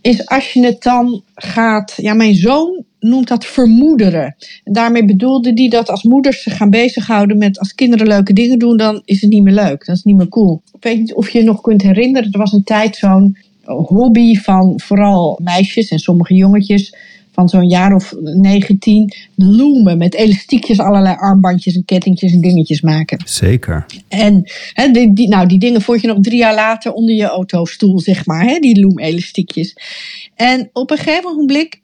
is 0.00 0.26
als 0.26 0.52
je 0.52 0.64
het 0.64 0.82
dan 0.82 1.22
gaat. 1.34 1.94
Ja, 1.96 2.14
mijn 2.14 2.34
zoon 2.34 2.84
noemt 3.00 3.28
dat 3.28 3.44
vermoederen. 3.44 4.36
En 4.64 4.72
daarmee 4.72 5.04
bedoelde 5.04 5.52
hij 5.54 5.68
dat 5.68 5.90
als 5.90 6.02
moeders 6.02 6.42
zich 6.42 6.56
gaan 6.56 6.70
bezighouden 6.70 7.38
met 7.38 7.58
als 7.58 7.74
kinderen 7.74 8.06
leuke 8.06 8.32
dingen 8.32 8.58
doen, 8.58 8.76
dan 8.76 9.02
is 9.04 9.20
het 9.20 9.30
niet 9.30 9.42
meer 9.42 9.54
leuk. 9.54 9.86
Dat 9.86 9.96
is 9.96 10.02
niet 10.02 10.16
meer 10.16 10.28
cool. 10.28 10.62
Ik 10.72 10.82
weet 10.82 10.98
niet 10.98 11.14
of 11.14 11.30
je 11.30 11.38
je 11.38 11.44
nog 11.44 11.60
kunt 11.60 11.82
herinneren. 11.82 12.32
Er 12.32 12.38
was 12.38 12.52
een 12.52 12.64
tijd 12.64 12.96
zo'n 12.96 13.36
hobby 13.64 14.34
van 14.34 14.80
vooral 14.80 15.38
meisjes 15.42 15.88
en 15.88 15.98
sommige 15.98 16.34
jongetjes 16.34 16.94
van 17.38 17.48
zo'n 17.48 17.68
jaar 17.68 17.94
of 17.94 18.14
19 18.20 19.14
loomen 19.34 19.98
met 19.98 20.14
elastiekjes, 20.14 20.78
allerlei 20.78 21.16
armbandjes 21.16 21.74
en 21.74 21.84
kettingjes 21.84 22.32
en 22.32 22.40
dingetjes 22.40 22.80
maken. 22.80 23.22
Zeker. 23.24 23.86
En 24.08 24.50
hè, 24.72 24.90
die, 24.90 25.12
die, 25.12 25.28
nou, 25.28 25.46
die 25.48 25.58
dingen 25.58 25.82
vond 25.82 26.00
je 26.00 26.06
nog 26.06 26.20
drie 26.20 26.38
jaar 26.38 26.54
later 26.54 26.92
onder 26.92 27.14
je 27.14 27.24
autostoel, 27.24 28.00
zeg 28.00 28.26
maar, 28.26 28.44
hè, 28.44 28.58
die 28.58 28.80
loom-elastiekjes. 28.80 29.76
En 30.34 30.70
op 30.72 30.90
een 30.90 30.96
gegeven 30.96 31.36
moment 31.36 31.80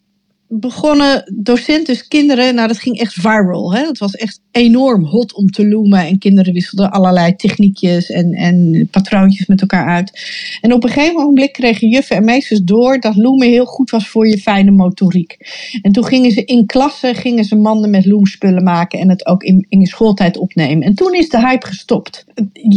begonnen 0.48 1.32
docenten 1.34 1.94
dus 1.94 2.08
kinderen, 2.08 2.54
nou 2.54 2.68
dat 2.68 2.78
ging 2.78 2.98
echt 2.98 3.12
viral. 3.12 3.74
Hè? 3.74 3.82
Dat 3.82 3.98
was 3.98 4.14
echt 4.14 4.40
enorm 4.50 5.04
hot 5.04 5.34
om 5.34 5.50
te 5.50 5.68
loomen. 5.68 6.06
En 6.06 6.18
kinderen 6.18 6.52
wisselden 6.52 6.90
allerlei 6.90 7.36
techniekjes 7.36 8.10
en, 8.10 8.32
en 8.32 8.88
patroontjes 8.90 9.46
met 9.46 9.60
elkaar 9.60 9.86
uit. 9.86 10.20
En 10.60 10.72
op 10.72 10.84
een 10.84 10.90
gegeven 10.90 11.14
moment 11.14 11.50
kregen 11.50 11.88
juffen 11.88 12.16
en 12.16 12.24
meesters 12.24 12.60
door 12.60 13.00
dat 13.00 13.16
loomen 13.16 13.48
heel 13.48 13.64
goed 13.64 13.90
was 13.90 14.08
voor 14.08 14.28
je 14.28 14.38
fijne 14.38 14.70
motoriek. 14.70 15.36
En 15.82 15.92
toen 15.92 16.04
gingen 16.04 16.30
ze 16.30 16.44
in 16.44 16.66
klassen 16.66 17.14
gingen 17.14 17.44
ze 17.44 17.56
manden 17.56 17.90
met 17.90 18.06
loomspullen 18.06 18.62
maken 18.62 18.98
en 18.98 19.08
het 19.08 19.26
ook 19.26 19.42
in, 19.42 19.66
in 19.68 19.86
schooltijd 19.86 20.36
opnemen. 20.36 20.86
En 20.86 20.94
toen 20.94 21.14
is 21.14 21.28
de 21.28 21.40
hype 21.40 21.66
gestopt. 21.66 22.24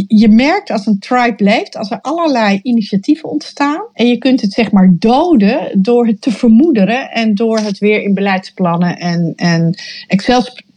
Je 0.06 0.28
merkt 0.28 0.70
als 0.70 0.86
een 0.86 0.98
tribe 0.98 1.44
leeft, 1.44 1.76
als 1.76 1.90
er 1.90 2.00
allerlei 2.00 2.60
initiatieven 2.62 3.28
ontstaan. 3.28 3.82
En 3.92 4.08
je 4.08 4.18
kunt 4.18 4.40
het 4.40 4.52
zeg 4.52 4.72
maar 4.72 4.94
doden 4.98 5.82
door 5.82 6.06
het 6.06 6.20
te 6.20 6.30
vermoederen 6.30 7.10
en 7.10 7.34
door 7.34 7.57
het 7.64 7.78
weer 7.78 8.02
in 8.02 8.14
beleidsplannen 8.14 8.98
en, 8.98 9.32
en 9.36 9.74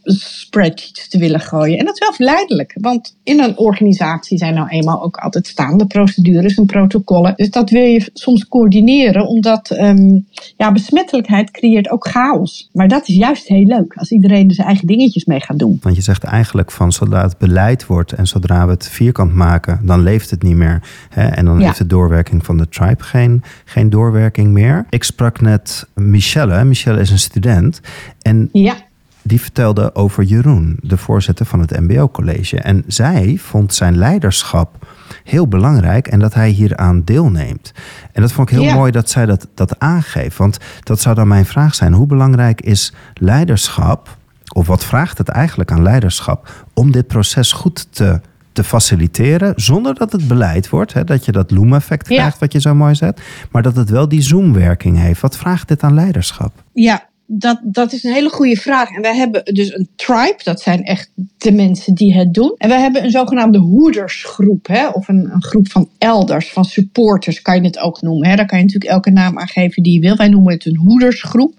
spreadsheets 0.02 1.08
te 1.08 1.18
willen 1.18 1.40
gooien. 1.40 1.78
En 1.78 1.84
dat 1.84 1.94
is 1.94 2.00
wel 2.00 2.12
verleidelijk, 2.12 2.76
want 2.80 3.16
in 3.22 3.40
een 3.40 3.58
organisatie 3.58 4.38
zijn 4.38 4.54
nou 4.54 4.68
eenmaal 4.68 5.02
ook 5.02 5.16
altijd 5.16 5.46
staande 5.46 5.86
procedures 5.86 6.54
en 6.54 6.66
protocollen. 6.66 7.32
Dus 7.36 7.50
dat 7.50 7.70
wil 7.70 7.84
je 7.84 8.10
soms 8.12 8.48
coördineren, 8.48 9.26
omdat 9.26 9.70
um, 9.70 10.26
ja, 10.56 10.72
besmettelijkheid 10.72 11.50
creëert 11.50 11.90
ook 11.90 12.08
chaos. 12.08 12.68
Maar 12.72 12.88
dat 12.88 13.08
is 13.08 13.14
juist 13.14 13.46
heel 13.46 13.64
leuk, 13.64 13.94
als 13.94 14.10
iedereen 14.10 14.48
er 14.48 14.54
zijn 14.54 14.66
eigen 14.66 14.86
dingetjes 14.86 15.24
mee 15.24 15.40
gaat 15.40 15.58
doen. 15.58 15.78
Want 15.82 15.96
je 15.96 16.02
zegt 16.02 16.24
eigenlijk 16.24 16.70
van 16.70 16.92
zodra 16.92 17.22
het 17.22 17.38
beleid 17.38 17.86
wordt 17.86 18.12
en 18.12 18.26
zodra 18.26 18.64
we 18.64 18.70
het 18.70 18.88
vierkant 18.88 19.34
maken, 19.34 19.80
dan 19.82 20.02
leeft 20.02 20.30
het 20.30 20.42
niet 20.42 20.56
meer. 20.56 20.82
Hè? 21.08 21.26
En 21.26 21.44
dan 21.44 21.60
heeft 21.60 21.78
de 21.78 21.86
doorwerking 21.86 22.44
van 22.44 22.58
de 22.58 22.68
tribe 22.68 23.02
geen, 23.02 23.42
geen 23.64 23.90
doorwerking 23.90 24.52
meer. 24.52 24.86
Ik 24.90 25.04
sprak 25.04 25.40
net 25.40 25.86
Michelle. 25.94 26.64
Michelle 26.64 27.00
is 27.00 27.10
een 27.10 27.18
student. 27.18 27.80
En 28.22 28.48
ja 28.52 28.74
die 29.22 29.40
vertelde 29.40 29.94
over 29.94 30.24
Jeroen, 30.24 30.78
de 30.80 30.96
voorzitter 30.96 31.46
van 31.46 31.60
het 31.60 31.80
MBO-college. 31.80 32.60
En 32.60 32.84
zij 32.86 33.36
vond 33.40 33.74
zijn 33.74 33.96
leiderschap 33.96 34.86
heel 35.24 35.48
belangrijk 35.48 36.08
en 36.08 36.18
dat 36.18 36.34
hij 36.34 36.48
hieraan 36.50 37.02
deelneemt. 37.04 37.72
En 38.12 38.22
dat 38.22 38.32
vond 38.32 38.50
ik 38.50 38.58
heel 38.58 38.72
mooi 38.72 38.90
dat 38.90 39.10
zij 39.10 39.26
dat, 39.26 39.48
dat 39.54 39.78
aangeeft. 39.78 40.36
Want 40.36 40.58
dat 40.80 41.00
zou 41.00 41.14
dan 41.14 41.28
mijn 41.28 41.46
vraag 41.46 41.74
zijn: 41.74 41.92
hoe 41.92 42.06
belangrijk 42.06 42.60
is 42.60 42.92
leiderschap, 43.14 44.16
of 44.52 44.66
wat 44.66 44.84
vraagt 44.84 45.18
het 45.18 45.28
eigenlijk 45.28 45.70
aan 45.70 45.82
leiderschap, 45.82 46.66
om 46.74 46.92
dit 46.92 47.06
proces 47.06 47.52
goed 47.52 47.86
te 47.90 48.20
te 48.52 48.64
faciliteren 48.64 49.52
zonder 49.56 49.94
dat 49.94 50.12
het 50.12 50.28
beleid 50.28 50.68
wordt. 50.68 50.92
Hè, 50.92 51.04
dat 51.04 51.24
je 51.24 51.32
dat 51.32 51.50
loom-effect 51.50 52.06
krijgt, 52.06 52.38
wat 52.38 52.52
je 52.52 52.60
zo 52.60 52.74
mooi 52.74 52.94
zet. 52.94 53.20
Maar 53.50 53.62
dat 53.62 53.76
het 53.76 53.90
wel 53.90 54.08
die 54.08 54.20
zoomwerking 54.20 54.98
heeft. 54.98 55.20
Wat 55.20 55.36
vraagt 55.36 55.68
dit 55.68 55.82
aan 55.82 55.94
leiderschap? 55.94 56.52
Ja, 56.72 57.08
dat, 57.34 57.60
dat 57.62 57.92
is 57.92 58.04
een 58.04 58.12
hele 58.12 58.28
goede 58.28 58.56
vraag. 58.56 58.90
En 58.90 59.02
wij 59.02 59.16
hebben 59.16 59.44
dus 59.44 59.74
een 59.74 59.88
tribe, 59.96 60.40
dat 60.42 60.60
zijn 60.60 60.82
echt 60.82 61.10
de 61.38 61.52
mensen 61.52 61.94
die 61.94 62.14
het 62.14 62.34
doen. 62.34 62.54
En 62.56 62.68
wij 62.68 62.80
hebben 62.80 63.04
een 63.04 63.10
zogenaamde 63.10 63.58
hoedersgroep, 63.58 64.66
hè, 64.66 64.88
of 64.88 65.08
een, 65.08 65.30
een 65.32 65.42
groep 65.42 65.70
van 65.70 65.88
elders, 65.98 66.52
van 66.52 66.64
supporters 66.64 67.42
kan 67.42 67.56
je 67.56 67.66
het 67.66 67.78
ook 67.78 68.02
noemen. 68.02 68.28
Hè. 68.28 68.36
Daar 68.36 68.46
kan 68.46 68.58
je 68.58 68.64
natuurlijk 68.64 68.92
elke 68.92 69.10
naam 69.10 69.38
aan 69.38 69.48
geven 69.48 69.82
die 69.82 69.92
je 69.92 70.00
wil. 70.00 70.16
Wij 70.16 70.28
noemen 70.28 70.52
het 70.52 70.66
een 70.66 70.76
hoedersgroep. 70.76 71.54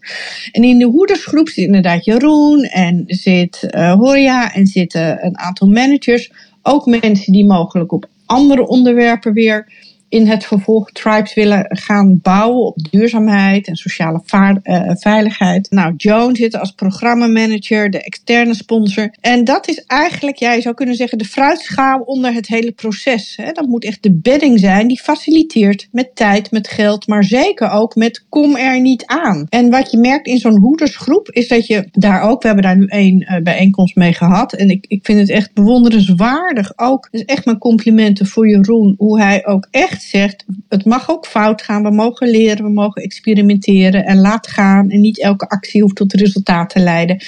En 0.51 0.63
in 0.63 0.77
de 0.77 0.86
hoedersgroep 0.86 1.49
zit 1.49 1.65
inderdaad 1.65 2.05
Jeroen 2.05 2.63
en 2.63 3.03
zit 3.07 3.67
uh, 3.69 3.93
Horia 3.93 4.53
en 4.53 4.67
zitten 4.67 5.25
een 5.25 5.38
aantal 5.38 5.67
managers. 5.67 6.31
Ook 6.62 6.86
mensen 6.86 7.31
die 7.31 7.45
mogelijk 7.45 7.91
op 7.91 8.09
andere 8.25 8.67
onderwerpen 8.67 9.33
weer 9.33 9.71
in 10.13 10.28
het 10.28 10.45
vervolg 10.45 10.91
tribes 10.91 11.34
willen 11.34 11.65
gaan 11.69 12.19
bouwen 12.21 12.65
op 12.65 12.78
duurzaamheid 12.91 13.67
en 13.67 13.76
sociale 13.76 14.21
uh, 14.63 14.91
veiligheid. 14.93 15.71
Nou, 15.71 15.93
Joan 15.97 16.36
zit 16.36 16.60
als 16.60 16.71
programmamanager, 16.71 17.89
de 17.89 18.04
externe 18.04 18.54
sponsor. 18.54 19.13
En 19.21 19.43
dat 19.43 19.67
is 19.67 19.84
eigenlijk, 19.86 20.38
ja, 20.38 20.54
je 20.54 20.62
zou 20.62 20.76
kunnen 20.76 20.95
zeggen, 20.95 21.17
de 21.17 21.26
fruitschaal 21.26 21.99
onder 21.99 22.34
het 22.34 22.47
hele 22.47 22.71
proces. 22.71 23.36
Hè. 23.41 23.52
Dat 23.52 23.67
moet 23.67 23.84
echt 23.84 24.04
de 24.04 24.13
bedding 24.13 24.60
zijn 24.60 24.88
die 24.88 25.02
faciliteert 25.02 25.88
met 25.91 26.15
tijd, 26.15 26.52
met 26.52 26.67
geld, 26.67 27.08
maar 27.08 27.23
zeker 27.23 27.69
ook 27.69 27.95
met 27.95 28.26
kom 28.30 28.56
er 28.56 28.82
niet 28.82 29.06
aan. 29.06 29.45
En 29.49 29.69
wat 29.69 29.91
je 29.91 29.97
merkt 29.97 30.28
in 30.28 30.38
zo'n 30.38 30.60
hoedersgroep 30.60 31.30
is 31.30 31.47
dat 31.47 31.67
je 31.67 31.88
daar 31.91 32.21
ook, 32.21 32.41
we 32.41 32.47
hebben 32.47 32.65
daar 32.65 32.78
nu 32.78 32.86
één 32.86 33.21
uh, 33.21 33.38
bijeenkomst 33.43 33.95
mee 33.95 34.13
gehad. 34.13 34.54
En 34.54 34.69
ik, 34.69 34.86
ik 34.88 35.06
vind 35.06 35.19
het 35.19 35.30
echt 35.30 35.54
bewonderenswaardig 35.54 36.73
ook. 36.76 37.08
Dus 37.12 37.26
echt 37.26 37.45
mijn 37.45 37.58
complimenten 37.58 38.26
voor 38.26 38.49
Jeroen, 38.49 38.95
hoe 38.97 39.21
hij 39.21 39.45
ook 39.45 39.67
echt 39.71 40.02
zegt, 40.09 40.45
het 40.69 40.85
mag 40.85 41.09
ook 41.09 41.25
fout 41.25 41.61
gaan. 41.61 41.83
We 41.83 41.91
mogen 41.91 42.29
leren, 42.29 42.63
we 42.63 42.71
mogen 42.71 43.01
experimenteren 43.01 44.05
en 44.05 44.19
laat 44.19 44.47
gaan. 44.47 44.89
En 44.89 45.01
niet 45.01 45.21
elke 45.21 45.49
actie 45.49 45.81
hoeft 45.81 45.95
tot 45.95 46.13
resultaat 46.13 46.69
te 46.69 46.79
leiden. 46.79 47.21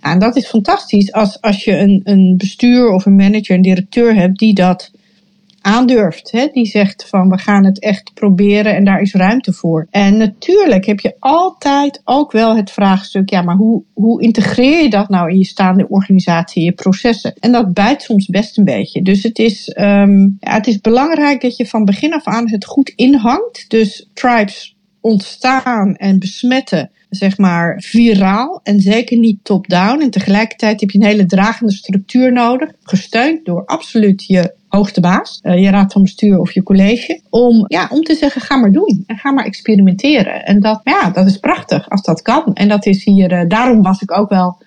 Ja, 0.00 0.12
en 0.12 0.18
dat 0.18 0.36
is 0.36 0.46
fantastisch 0.46 1.12
als, 1.12 1.40
als 1.40 1.64
je 1.64 1.78
een, 1.78 2.00
een 2.04 2.34
bestuur 2.36 2.90
of 2.90 3.06
een 3.06 3.16
manager, 3.16 3.56
een 3.56 3.62
directeur 3.62 4.14
hebt 4.14 4.38
die 4.38 4.54
dat 4.54 4.90
aandurft. 5.64 6.30
Hè? 6.30 6.48
Die 6.52 6.66
zegt 6.66 7.08
van 7.08 7.28
we 7.28 7.38
gaan 7.38 7.64
het 7.64 7.80
echt 7.80 8.10
proberen 8.14 8.76
en 8.76 8.84
daar 8.84 9.00
is 9.00 9.14
ruimte 9.14 9.52
voor. 9.52 9.86
En 9.90 10.16
natuurlijk 10.16 10.84
heb 10.84 11.00
je 11.00 11.14
altijd 11.18 12.00
ook 12.04 12.32
wel 12.32 12.56
het 12.56 12.70
vraagstuk, 12.70 13.30
ja, 13.30 13.42
maar 13.42 13.56
hoe, 13.56 13.82
hoe 13.92 14.22
integreer 14.22 14.82
je 14.82 14.90
dat 14.90 15.08
nou 15.08 15.30
in 15.30 15.38
je 15.38 15.44
staande 15.44 15.88
organisatie, 15.88 16.64
je 16.64 16.72
processen? 16.72 17.34
En 17.40 17.52
dat 17.52 17.72
bijt 17.74 18.02
soms 18.02 18.26
best 18.26 18.58
een 18.58 18.64
beetje. 18.64 19.02
Dus 19.02 19.22
het 19.22 19.38
is, 19.38 19.76
um, 19.80 20.36
ja, 20.40 20.52
het 20.52 20.66
is 20.66 20.80
belangrijk 20.80 21.40
dat 21.40 21.56
je 21.56 21.66
van 21.66 21.84
begin 21.84 22.14
af 22.14 22.24
aan 22.24 22.50
het 22.50 22.64
goed 22.64 22.88
inhangt. 22.88 23.64
Dus 23.68 24.10
tribes 24.14 24.76
ontstaan 25.00 25.94
en 25.94 26.18
besmetten 26.18 26.90
zeg 27.16 27.38
maar, 27.38 27.80
viraal 27.80 28.60
en 28.62 28.80
zeker 28.80 29.18
niet 29.18 29.38
top-down. 29.42 30.00
En 30.00 30.10
tegelijkertijd 30.10 30.80
heb 30.80 30.90
je 30.90 30.98
een 30.98 31.06
hele 31.06 31.26
dragende 31.26 31.72
structuur 31.72 32.32
nodig, 32.32 32.70
gesteund 32.82 33.44
door 33.44 33.64
absoluut 33.64 34.26
je 34.26 34.54
hoogste 34.74 35.00
baas, 35.00 35.38
eh, 35.42 35.62
je 35.62 35.70
raad 35.70 35.92
van 35.92 36.02
bestuur 36.02 36.38
of 36.38 36.52
je 36.52 36.62
college, 36.62 37.20
om, 37.30 37.64
ja, 37.68 37.88
om 37.90 38.02
te 38.02 38.14
zeggen: 38.14 38.40
ga 38.40 38.56
maar 38.56 38.72
doen 38.72 39.04
en 39.06 39.16
ga 39.16 39.30
maar 39.32 39.44
experimenteren. 39.44 40.44
En 40.44 40.60
dat, 40.60 40.80
ja, 40.84 41.10
dat 41.10 41.26
is 41.26 41.38
prachtig 41.38 41.90
als 41.90 42.02
dat 42.02 42.22
kan. 42.22 42.54
En 42.54 42.68
dat 42.68 42.86
is 42.86 43.04
hier, 43.04 43.32
uh, 43.32 43.48
daarom 43.48 43.82
was 43.82 44.02
ik 44.02 44.18
ook 44.18 44.28
wel 44.28 44.62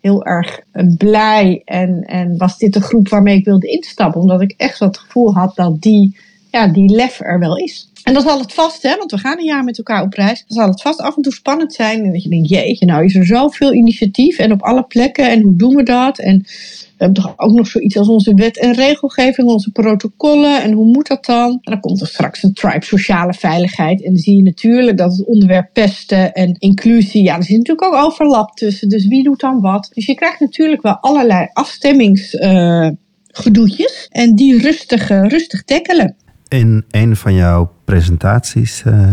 heel 0.00 0.24
erg 0.24 0.60
eh, 0.72 0.86
blij 0.96 1.62
en, 1.64 2.02
en 2.02 2.36
was 2.36 2.58
dit 2.58 2.72
de 2.72 2.80
groep 2.80 3.08
waarmee 3.08 3.36
ik 3.36 3.44
wilde 3.44 3.66
instappen, 3.66 4.20
omdat 4.20 4.40
ik 4.40 4.54
echt 4.56 4.78
het 4.78 4.98
gevoel 4.98 5.34
had 5.34 5.56
dat 5.56 5.80
die, 5.80 6.16
ja, 6.50 6.66
die 6.66 6.94
lef 6.94 7.20
er 7.20 7.38
wel 7.38 7.56
is. 7.56 7.90
En 8.02 8.12
dan 8.12 8.22
zal 8.22 8.38
het 8.38 8.52
vast, 8.52 8.82
hè, 8.82 8.96
want 8.96 9.10
we 9.10 9.18
gaan 9.18 9.38
een 9.38 9.44
jaar 9.44 9.64
met 9.64 9.78
elkaar 9.78 10.02
op 10.02 10.12
reis. 10.12 10.44
Dan 10.46 10.58
zal 10.58 10.68
het 10.68 10.82
vast 10.82 11.00
af 11.00 11.16
en 11.16 11.22
toe 11.22 11.32
spannend 11.32 11.74
zijn. 11.74 12.04
En 12.04 12.12
dat 12.12 12.22
je 12.22 12.28
denkt, 12.28 12.48
jeetje, 12.48 12.86
nou 12.86 13.04
is 13.04 13.14
er 13.14 13.26
zoveel 13.26 13.74
initiatief 13.74 14.38
en 14.38 14.52
op 14.52 14.62
alle 14.62 14.82
plekken. 14.82 15.30
En 15.30 15.40
hoe 15.40 15.56
doen 15.56 15.74
we 15.74 15.82
dat? 15.82 16.18
En 16.18 16.38
we 16.38 17.08
hebben 17.08 17.22
toch 17.22 17.34
ook 17.36 17.52
nog 17.52 17.66
zoiets 17.66 17.96
als 17.96 18.08
onze 18.08 18.34
wet 18.34 18.58
en 18.58 18.72
regelgeving, 18.72 19.48
onze 19.48 19.70
protocollen. 19.70 20.62
En 20.62 20.72
hoe 20.72 20.84
moet 20.84 21.06
dat 21.06 21.24
dan? 21.24 21.50
En 21.50 21.72
dan 21.72 21.80
komt 21.80 22.00
er 22.00 22.06
straks 22.06 22.42
een 22.42 22.52
tribe 22.52 22.84
sociale 22.84 23.34
veiligheid. 23.34 24.04
En 24.04 24.12
dan 24.12 24.22
zie 24.22 24.36
je 24.36 24.42
natuurlijk 24.42 24.98
dat 24.98 25.16
het 25.16 25.26
onderwerp 25.26 25.68
pesten 25.72 26.32
en 26.32 26.56
inclusie, 26.58 27.22
ja, 27.22 27.36
er 27.36 27.44
zit 27.44 27.56
natuurlijk 27.56 27.86
ook 27.86 28.04
overlap 28.04 28.56
tussen. 28.56 28.88
Dus 28.88 29.06
wie 29.06 29.22
doet 29.22 29.40
dan 29.40 29.60
wat? 29.60 29.90
Dus 29.94 30.06
je 30.06 30.14
krijgt 30.14 30.40
natuurlijk 30.40 30.82
wel 30.82 30.98
allerlei 31.00 31.48
afstemmingsgedoetjes. 31.52 34.08
Uh, 34.12 34.22
en 34.22 34.34
die 34.34 34.58
rustig, 34.58 35.08
rustig 35.08 35.62
tackelen 35.62 36.16
in 36.52 36.84
een 36.90 37.16
van 37.16 37.34
jouw 37.34 37.70
presentaties 37.92 38.82
uh, 38.86 39.06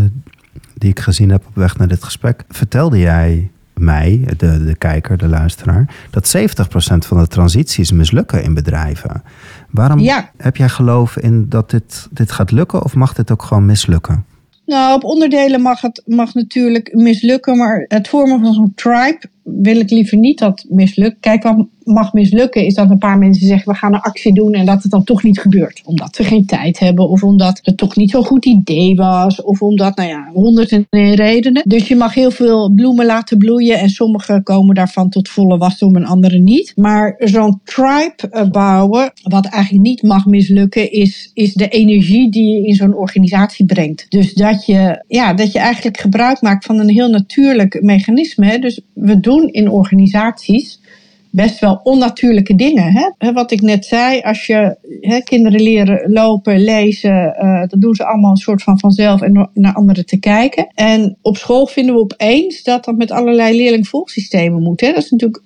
die 0.74 0.90
ik 0.90 1.00
gezien 1.00 1.30
heb 1.30 1.46
op 1.46 1.54
weg 1.54 1.76
naar 1.76 1.88
dit 1.88 2.04
gesprek, 2.04 2.44
vertelde 2.48 2.98
jij 2.98 3.50
mij, 3.74 4.28
de, 4.36 4.64
de 4.64 4.76
kijker, 4.76 5.18
de 5.18 5.28
luisteraar, 5.28 5.94
dat 6.10 6.36
70% 6.36 6.40
van 7.06 7.18
de 7.18 7.26
transities 7.26 7.92
mislukken 7.92 8.42
in 8.42 8.54
bedrijven. 8.54 9.22
Waarom 9.70 10.08
heb 10.36 10.56
jij 10.56 10.68
geloof 10.68 11.16
in 11.16 11.48
dat 11.48 11.70
dit, 11.70 12.08
dit 12.10 12.32
gaat 12.32 12.50
lukken 12.50 12.84
of 12.84 12.94
mag 12.94 13.12
dit 13.12 13.30
ook 13.30 13.42
gewoon 13.42 13.66
mislukken? 13.66 14.24
Nou, 14.66 14.94
op 14.94 15.04
onderdelen 15.04 15.60
mag 15.60 15.80
het 15.80 16.02
mag 16.06 16.34
natuurlijk 16.34 16.94
mislukken, 16.94 17.56
maar 17.56 17.84
het 17.88 18.08
vormen 18.08 18.40
van 18.40 18.52
zo'n 18.52 18.72
tribe 18.74 19.20
wil 19.62 19.76
ik 19.76 19.90
liever 19.90 20.18
niet 20.18 20.38
dat 20.38 20.66
mislukt. 20.68 21.16
Kijk, 21.20 21.42
wat 21.42 21.66
mag 21.84 22.12
mislukken 22.12 22.64
is 22.64 22.74
dat 22.74 22.90
een 22.90 22.98
paar 22.98 23.18
mensen 23.18 23.46
zeggen 23.46 23.72
we 23.72 23.78
gaan 23.78 23.94
een 23.94 24.00
actie 24.00 24.34
doen 24.34 24.52
en 24.52 24.66
dat 24.66 24.82
het 24.82 24.90
dan 24.90 25.04
toch 25.04 25.22
niet 25.22 25.40
gebeurt. 25.40 25.80
Omdat 25.84 26.16
we 26.16 26.24
geen 26.24 26.46
tijd 26.46 26.78
hebben 26.78 27.08
of 27.08 27.22
omdat 27.22 27.60
het 27.62 27.76
toch 27.76 27.96
niet 27.96 28.10
zo'n 28.10 28.24
goed 28.24 28.44
idee 28.44 28.94
was 28.94 29.42
of 29.42 29.62
omdat, 29.62 29.96
nou 29.96 30.08
ja, 30.08 30.30
honderd 30.32 30.70
en 30.70 31.14
redenen. 31.14 31.62
Dus 31.66 31.88
je 31.88 31.96
mag 31.96 32.14
heel 32.14 32.30
veel 32.30 32.72
bloemen 32.74 33.06
laten 33.06 33.38
bloeien 33.38 33.78
en 33.78 33.88
sommige 33.88 34.40
komen 34.42 34.74
daarvan 34.74 35.08
tot 35.08 35.28
volle 35.28 35.58
wasdom 35.58 35.96
en 35.96 36.04
andere 36.04 36.38
niet. 36.38 36.72
Maar 36.76 37.14
zo'n 37.18 37.60
tribe 37.64 38.14
eh, 38.30 38.50
bouwen, 38.50 39.12
wat 39.22 39.46
eigenlijk 39.46 39.84
niet 39.84 40.02
mag 40.02 40.26
mislukken, 40.26 40.92
is, 40.92 41.30
is 41.34 41.54
de 41.54 41.68
energie 41.68 42.30
die 42.30 42.54
je 42.54 42.66
in 42.66 42.74
zo'n 42.74 42.96
organisatie 42.96 43.66
brengt. 43.66 44.06
Dus 44.08 44.34
dat 44.34 44.66
je, 44.66 45.04
ja, 45.08 45.34
dat 45.34 45.52
je 45.52 45.58
eigenlijk 45.58 45.98
gebruik 45.98 46.40
maakt 46.40 46.64
van 46.64 46.78
een 46.78 46.88
heel 46.88 47.08
natuurlijk 47.08 47.82
mechanisme. 47.82 48.58
Dus 48.58 48.80
we 48.94 49.20
doen 49.20 49.39
in 49.48 49.70
organisaties 49.70 50.80
best 51.30 51.58
wel 51.58 51.80
onnatuurlijke 51.82 52.54
dingen. 52.54 53.14
Hè? 53.18 53.32
Wat 53.32 53.50
ik 53.50 53.60
net 53.60 53.84
zei, 53.84 54.20
als 54.20 54.46
je 54.46 54.76
hè, 55.00 55.20
kinderen 55.20 55.62
leren 55.62 56.12
lopen, 56.12 56.60
lezen, 56.60 57.36
uh, 57.42 57.60
dat 57.60 57.80
doen 57.80 57.94
ze 57.94 58.04
allemaal 58.04 58.30
een 58.30 58.36
soort 58.36 58.62
van 58.62 58.78
vanzelf 58.78 59.20
en 59.20 59.50
naar 59.54 59.74
anderen 59.74 60.06
te 60.06 60.18
kijken. 60.18 60.68
En 60.74 61.16
op 61.22 61.36
school 61.36 61.66
vinden 61.66 61.94
we 61.94 62.00
opeens 62.00 62.62
dat 62.62 62.84
dat 62.84 62.96
met 62.96 63.10
allerlei 63.10 63.56
leerlingvolgsystemen 63.56 64.62
moet. 64.62 64.80
Hè? 64.80 64.92
Dat 64.92 65.04
is 65.04 65.10
natuurlijk 65.10 65.44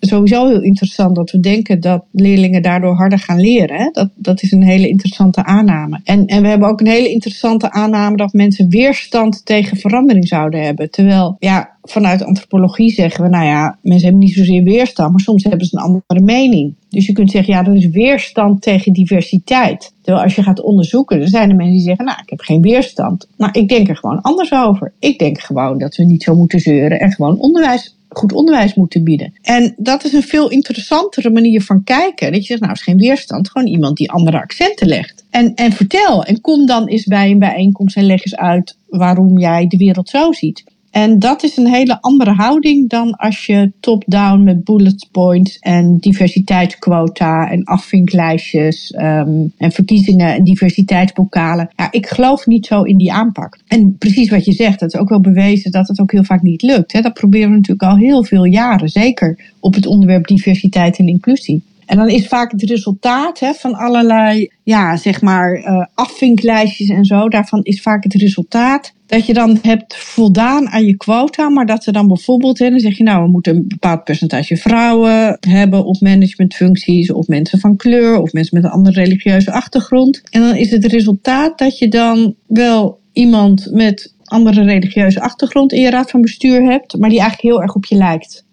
sowieso 0.00 0.46
heel 0.46 0.62
interessant 0.62 1.16
dat 1.16 1.30
we 1.30 1.40
denken 1.40 1.80
dat 1.80 2.04
leerlingen 2.12 2.62
daardoor 2.62 2.94
harder 2.94 3.18
gaan 3.18 3.40
leren. 3.40 3.76
Hè? 3.76 3.88
Dat, 3.92 4.10
dat 4.14 4.42
is 4.42 4.52
een 4.52 4.62
hele 4.62 4.88
interessante 4.88 5.44
aanname. 5.44 6.00
En, 6.04 6.26
en 6.26 6.42
we 6.42 6.48
hebben 6.48 6.68
ook 6.68 6.80
een 6.80 6.86
hele 6.86 7.10
interessante 7.10 7.70
aanname 7.70 8.16
dat 8.16 8.32
mensen 8.32 8.68
weerstand 8.68 9.44
tegen 9.44 9.76
verandering 9.76 10.28
zouden 10.28 10.62
hebben. 10.62 10.90
Terwijl, 10.90 11.36
ja, 11.38 11.73
vanuit 11.84 12.24
antropologie 12.24 12.90
zeggen 12.90 13.24
we, 13.24 13.30
nou 13.30 13.44
ja, 13.44 13.78
mensen 13.82 14.08
hebben 14.08 14.26
niet 14.26 14.34
zozeer 14.34 14.62
weerstand, 14.62 15.10
maar 15.10 15.20
soms 15.20 15.44
hebben 15.44 15.66
ze 15.66 15.76
een 15.76 15.82
andere 15.82 16.20
mening. 16.20 16.74
Dus 16.88 17.06
je 17.06 17.12
kunt 17.12 17.30
zeggen, 17.30 17.54
ja, 17.54 17.62
dat 17.62 17.74
is 17.74 17.88
weerstand 17.88 18.62
tegen 18.62 18.92
diversiteit. 18.92 19.92
Terwijl 20.02 20.24
als 20.24 20.34
je 20.34 20.42
gaat 20.42 20.60
onderzoeken, 20.60 21.18
dan 21.18 21.28
zijn 21.28 21.50
er 21.50 21.56
mensen 21.56 21.74
die 21.74 21.84
zeggen, 21.84 22.04
nou, 22.04 22.18
ik 22.22 22.30
heb 22.30 22.40
geen 22.40 22.60
weerstand. 22.60 23.28
Nou, 23.36 23.52
ik 23.52 23.68
denk 23.68 23.88
er 23.88 23.96
gewoon 23.96 24.20
anders 24.20 24.52
over. 24.52 24.92
Ik 24.98 25.18
denk 25.18 25.40
gewoon 25.40 25.78
dat 25.78 25.96
we 25.96 26.04
niet 26.04 26.22
zo 26.22 26.34
moeten 26.34 26.60
zeuren 26.60 27.00
en 27.00 27.12
gewoon 27.12 27.38
onderwijs 27.38 27.96
goed 28.18 28.32
onderwijs 28.32 28.74
moeten 28.74 29.04
bieden. 29.04 29.32
En 29.42 29.74
dat 29.76 30.04
is 30.04 30.12
een 30.12 30.22
veel 30.22 30.50
interessantere 30.50 31.30
manier 31.30 31.62
van 31.62 31.84
kijken. 31.84 32.32
Dat 32.32 32.40
je 32.40 32.46
zegt, 32.46 32.60
nou, 32.60 32.72
is 32.72 32.82
geen 32.82 32.96
weerstand, 32.96 33.50
gewoon 33.50 33.68
iemand 33.68 33.96
die 33.96 34.10
andere 34.10 34.40
accenten 34.40 34.86
legt. 34.86 35.24
En, 35.30 35.54
en 35.54 35.72
vertel, 35.72 36.24
en 36.24 36.40
kom 36.40 36.66
dan 36.66 36.86
eens 36.86 37.04
bij 37.04 37.30
een 37.30 37.38
bijeenkomst 37.38 37.96
en 37.96 38.06
leg 38.06 38.24
eens 38.24 38.36
uit 38.36 38.76
waarom 38.88 39.38
jij 39.38 39.66
de 39.66 39.76
wereld 39.76 40.08
zo 40.08 40.32
ziet. 40.32 40.64
En 40.94 41.18
dat 41.18 41.42
is 41.42 41.56
een 41.56 41.66
hele 41.66 42.00
andere 42.00 42.32
houding 42.32 42.88
dan 42.88 43.16
als 43.16 43.46
je 43.46 43.72
top-down 43.80 44.42
met 44.42 44.64
bullet 44.64 45.08
points 45.12 45.58
en 45.58 45.96
diversiteitsquota 45.98 47.50
en 47.50 47.64
afvinklijstjes 47.64 48.94
um, 48.96 49.52
en 49.56 49.72
verkiezingen 49.72 50.34
en 50.34 50.44
diversiteitsbokalen. 50.44 51.70
Ja, 51.76 51.88
ik 51.90 52.06
geloof 52.06 52.46
niet 52.46 52.66
zo 52.66 52.82
in 52.82 52.96
die 52.96 53.12
aanpak. 53.12 53.58
En 53.66 53.96
precies 53.98 54.30
wat 54.30 54.44
je 54.44 54.52
zegt, 54.52 54.80
het 54.80 54.94
is 54.94 55.00
ook 55.00 55.08
wel 55.08 55.20
bewezen 55.20 55.70
dat 55.70 55.88
het 55.88 56.00
ook 56.00 56.12
heel 56.12 56.24
vaak 56.24 56.42
niet 56.42 56.62
lukt. 56.62 56.92
Hè. 56.92 57.00
Dat 57.00 57.14
proberen 57.14 57.48
we 57.48 57.54
natuurlijk 57.54 57.90
al 57.90 57.96
heel 57.96 58.24
veel 58.24 58.44
jaren, 58.44 58.88
zeker 58.88 59.52
op 59.60 59.74
het 59.74 59.86
onderwerp 59.86 60.26
diversiteit 60.26 60.98
en 60.98 61.06
inclusie. 61.06 61.62
En 61.86 61.96
dan 61.96 62.08
is 62.08 62.26
vaak 62.26 62.50
het 62.50 62.62
resultaat 62.62 63.40
hè, 63.40 63.52
van 63.52 63.74
allerlei, 63.74 64.50
ja, 64.62 64.96
zeg 64.96 65.20
maar, 65.20 65.58
uh, 65.58 65.84
afvinklijstjes 65.94 66.88
en 66.88 67.04
zo. 67.04 67.28
Daarvan 67.28 67.62
is 67.62 67.82
vaak 67.82 68.04
het 68.04 68.14
resultaat 68.14 68.93
dat 69.06 69.26
je 69.26 69.34
dan 69.34 69.58
hebt 69.62 69.96
voldaan 69.96 70.68
aan 70.68 70.84
je 70.84 70.96
quota, 70.96 71.48
maar 71.48 71.66
dat 71.66 71.84
ze 71.84 71.92
dan 71.92 72.06
bijvoorbeeld, 72.06 72.58
hè, 72.58 72.70
dan 72.70 72.78
zeg 72.78 72.96
je 72.96 73.02
nou, 73.02 73.24
we 73.24 73.30
moeten 73.30 73.56
een 73.56 73.68
bepaald 73.68 74.04
percentage 74.04 74.56
vrouwen 74.56 75.36
hebben 75.40 75.84
op 75.84 76.00
managementfuncties, 76.00 77.12
of 77.12 77.28
mensen 77.28 77.58
van 77.58 77.76
kleur, 77.76 78.20
of 78.20 78.32
mensen 78.32 78.56
met 78.56 78.64
een 78.64 78.70
andere 78.70 79.00
religieuze 79.00 79.52
achtergrond. 79.52 80.22
En 80.30 80.40
dan 80.40 80.56
is 80.56 80.70
het 80.70 80.84
resultaat 80.84 81.58
dat 81.58 81.78
je 81.78 81.88
dan 81.88 82.34
wel 82.46 82.98
iemand 83.12 83.68
met 83.72 84.14
andere 84.24 84.64
religieuze 84.64 85.20
achtergrond 85.20 85.72
in 85.72 85.80
je 85.80 85.90
raad 85.90 86.10
van 86.10 86.20
bestuur 86.20 86.62
hebt, 86.62 86.98
maar 86.98 87.10
die 87.10 87.20
eigenlijk 87.20 87.48
heel 87.48 87.62
erg 87.62 87.74
op 87.74 87.84
je 87.84 87.96
lijkt. 87.96 88.44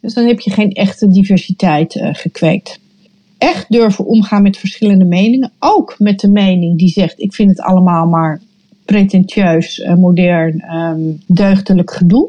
Dus 0.00 0.14
dan 0.14 0.26
heb 0.26 0.40
je 0.40 0.50
geen 0.50 0.72
echte 0.72 1.08
diversiteit 1.08 1.94
uh, 1.94 2.08
gekweekt. 2.12 2.80
Echt 3.38 3.66
durven 3.68 4.06
omgaan 4.06 4.42
met 4.42 4.56
verschillende 4.56 5.04
meningen. 5.04 5.52
Ook 5.58 5.94
met 5.98 6.20
de 6.20 6.28
mening 6.28 6.78
die 6.78 6.88
zegt: 6.88 7.20
ik 7.20 7.34
vind 7.34 7.50
het 7.50 7.60
allemaal 7.60 8.06
maar 8.06 8.40
pretentieus, 8.84 9.78
uh, 9.78 9.94
modern, 9.94 10.62
um, 10.74 11.20
deugdelijk 11.26 11.90
gedoe. 11.90 12.28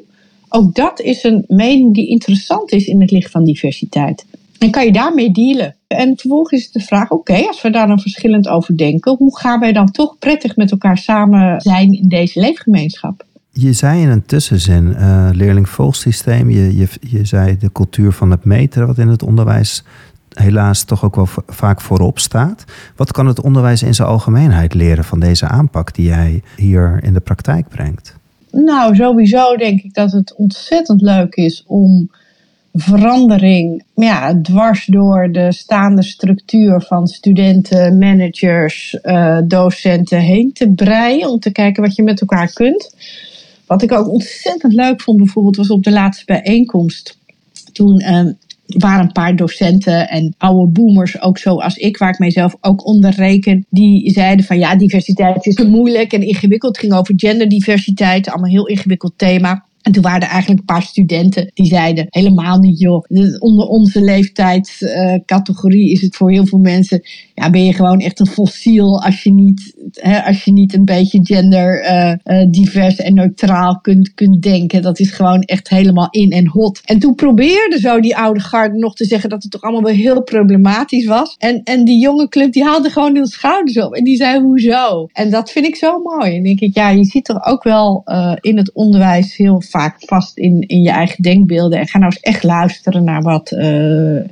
Ook 0.50 0.76
dat 0.76 1.00
is 1.00 1.24
een 1.24 1.46
mening 1.48 1.94
die 1.94 2.08
interessant 2.08 2.72
is 2.72 2.86
in 2.86 3.02
het 3.02 3.12
licht 3.12 3.32
van 3.32 3.44
diversiteit. 3.44 4.26
En 4.60 4.72
kan 4.72 4.86
je 4.86 4.92
daarmee 4.92 5.32
dealen? 5.32 5.76
En 5.88 6.18
vervolgens 6.18 6.62
is 6.62 6.72
de 6.72 6.80
vraag: 6.80 7.10
oké, 7.10 7.48
als 7.48 7.62
we 7.62 7.70
daar 7.70 7.88
dan 7.88 8.00
verschillend 8.00 8.48
over 8.48 8.78
denken, 8.78 9.16
hoe 9.18 9.38
gaan 9.38 9.60
wij 9.60 9.74
dan 9.74 9.92
toch 9.92 10.16
prettig 10.20 10.56
met 10.56 10.72
elkaar 10.72 10.98
samen 10.98 11.62
zijn 11.62 11.92
in 11.92 12.08
deze 12.08 12.40
leefgemeenschap? 12.40 13.26
Je 13.52 13.74
zei 13.74 14.02
in 14.02 14.10
een 14.10 14.26
tussenzin, 14.26 14.96
uh, 14.98 15.30
leerlingvolgsysteem, 15.32 16.50
je, 16.50 16.78
je, 16.78 16.88
je 17.00 17.26
zei 17.26 17.58
de 17.58 17.72
cultuur 17.72 18.12
van 18.12 18.32
het 18.32 18.46
meten, 18.46 18.88
wat 18.88 18.98
in 18.98 19.08
het 19.08 19.24
onderwijs 19.24 19.84
helaas 20.34 20.84
toch 20.84 21.04
ook 21.04 21.16
wel 21.16 21.28
vaak 21.48 21.82
voorop 21.82 22.20
staat. 22.20 22.64
Wat 22.96 23.12
kan 23.12 23.28
het 23.28 23.42
onderwijs 23.42 23.84
in 23.84 23.94
zijn 23.94 24.08
algemeenheid 24.08 24.74
leren 24.74 25.04
van 25.04 25.20
deze 25.20 25.48
aanpak 25.48 25.96
die 25.96 26.06
jij 26.06 26.42
hier 26.56 27.00
in 27.04 27.14
de 27.14 27.20
praktijk 27.20 27.68
brengt? 27.68 28.16
Nou, 28.52 28.96
sowieso 28.96 29.56
denk 29.56 29.82
ik 29.82 29.94
dat 29.94 30.12
het 30.12 30.36
ontzettend 30.36 31.02
leuk 31.02 31.36
is 31.36 31.64
om 31.68 32.10
verandering 32.74 33.84
ja, 33.96 34.42
dwars 34.42 34.86
door 34.86 35.32
de 35.32 35.52
staande 35.52 36.04
structuur 36.04 36.82
van 36.82 37.08
studenten, 37.08 37.98
managers, 37.98 38.98
uh, 39.04 39.38
docenten 39.44 40.20
heen 40.20 40.54
te 40.54 40.72
breien. 40.76 41.30
Om 41.30 41.40
te 41.40 41.52
kijken 41.52 41.84
wat 41.84 41.96
je 41.96 42.04
met 42.04 42.22
elkaar 42.22 42.54
kunt. 42.54 42.96
Wat 43.66 43.82
ik 43.82 43.92
ook 43.92 44.10
ontzettend 44.10 44.74
leuk 44.74 45.02
vond 45.02 45.18
bijvoorbeeld 45.18 45.56
was 45.56 45.70
op 45.70 45.84
de 45.84 45.92
laatste 45.92 46.26
bijeenkomst. 46.26 47.18
Toen 47.72 48.02
uh, 48.02 48.26
waren 48.66 49.06
een 49.06 49.12
paar 49.12 49.36
docenten 49.36 50.10
en 50.10 50.36
oude 50.38 50.72
boomers, 50.72 51.22
ook 51.22 51.38
zoals 51.38 51.76
ik, 51.76 51.98
waar 51.98 52.10
ik 52.10 52.20
mijzelf 52.20 52.56
ook 52.62 52.86
onder 52.86 53.12
reken, 53.12 53.66
die 53.70 54.10
zeiden 54.10 54.46
van 54.46 54.58
ja, 54.58 54.76
diversiteit 54.76 55.46
is 55.46 55.64
moeilijk 55.64 56.14
en 56.14 56.28
ingewikkeld. 56.28 56.76
Het 56.76 56.86
ging 56.86 57.00
over 57.00 57.14
genderdiversiteit, 57.18 58.30
allemaal 58.30 58.50
heel 58.50 58.68
ingewikkeld 58.68 59.14
thema. 59.18 59.66
En 59.84 59.92
toen 59.92 60.02
waren 60.02 60.22
er 60.22 60.28
eigenlijk 60.28 60.60
een 60.60 60.76
paar 60.76 60.82
studenten 60.82 61.52
die 61.54 61.66
zeiden: 61.66 62.06
helemaal 62.10 62.60
niet, 62.60 62.80
joh. 62.80 63.04
Onder 63.40 63.68
onze 63.68 64.02
leeftijdscategorie 64.02 65.92
is 65.92 66.02
het 66.02 66.16
voor 66.16 66.32
heel 66.32 66.46
veel 66.46 66.60
mensen. 66.60 67.02
Ja, 67.36 67.50
ben 67.50 67.66
je 67.66 67.74
gewoon 67.74 68.00
echt 68.00 68.20
een 68.20 68.28
fossiel 68.28 69.02
als 69.02 69.24
je 69.24 69.34
niet, 69.34 69.76
hè, 69.92 70.24
als 70.24 70.44
je 70.44 70.52
niet 70.52 70.74
een 70.74 70.86
beetje 70.86 71.20
gender 71.24 71.86
uh, 72.24 72.46
divers 72.52 72.96
en 72.96 73.14
neutraal 73.14 73.80
kunt, 73.82 74.14
kunt 74.14 74.42
denken. 74.42 74.82
Dat 74.82 75.00
is 75.00 75.12
gewoon 75.12 75.42
echt 75.42 75.70
helemaal 75.70 76.08
in 76.10 76.32
en 76.32 76.48
hot. 76.48 76.82
En 76.86 77.00
toen 77.00 77.16
probeerde 77.16 77.80
zo 77.80 78.00
die 78.00 78.18
oude 78.18 78.40
garde 78.40 78.78
nog 78.78 78.96
te 78.96 79.06
zeggen 79.06 79.30
dat 79.30 79.44
het 79.44 79.52
toch 79.52 79.62
allemaal 79.62 79.84
wel 79.84 79.94
heel 79.94 80.24
problematisch 80.24 81.06
was. 81.06 81.36
En, 81.38 81.62
en 81.64 81.86
die 81.86 82.02
jonge 82.02 82.30
club 82.30 82.52
die 82.52 82.64
haalde 82.64 82.90
gewoon 82.90 83.16
hun 83.16 83.26
schouders 83.26 83.80
op 83.80 83.94
en 83.94 84.04
die 84.04 84.16
zei: 84.16 84.42
hoezo? 84.42 85.08
En 85.14 85.30
dat 85.30 85.52
vind 85.52 85.66
ik 85.66 85.76
zo 85.76 86.00
mooi. 86.00 86.36
En 86.36 86.44
denk 86.44 86.60
ik, 86.60 86.76
ja, 86.76 86.90
je 86.90 87.04
ziet 87.04 87.26
toch 87.26 87.46
ook 87.46 87.64
wel 87.64 88.02
uh, 88.06 88.34
in 88.40 88.58
het 88.58 88.74
onderwijs 88.74 89.36
heel 89.36 89.62
vaak 89.74 89.96
vast 90.00 90.38
in, 90.38 90.62
in 90.68 90.82
je 90.82 90.92
eigen 90.92 91.24
denkbeelden. 91.24 91.80
En 91.80 91.88
ga 91.88 91.98
nou 91.98 92.12
eens 92.12 92.22
echt 92.22 92.44
luisteren 92.44 93.04
naar 93.04 93.22
wat 93.22 93.52
uh, 93.52 93.60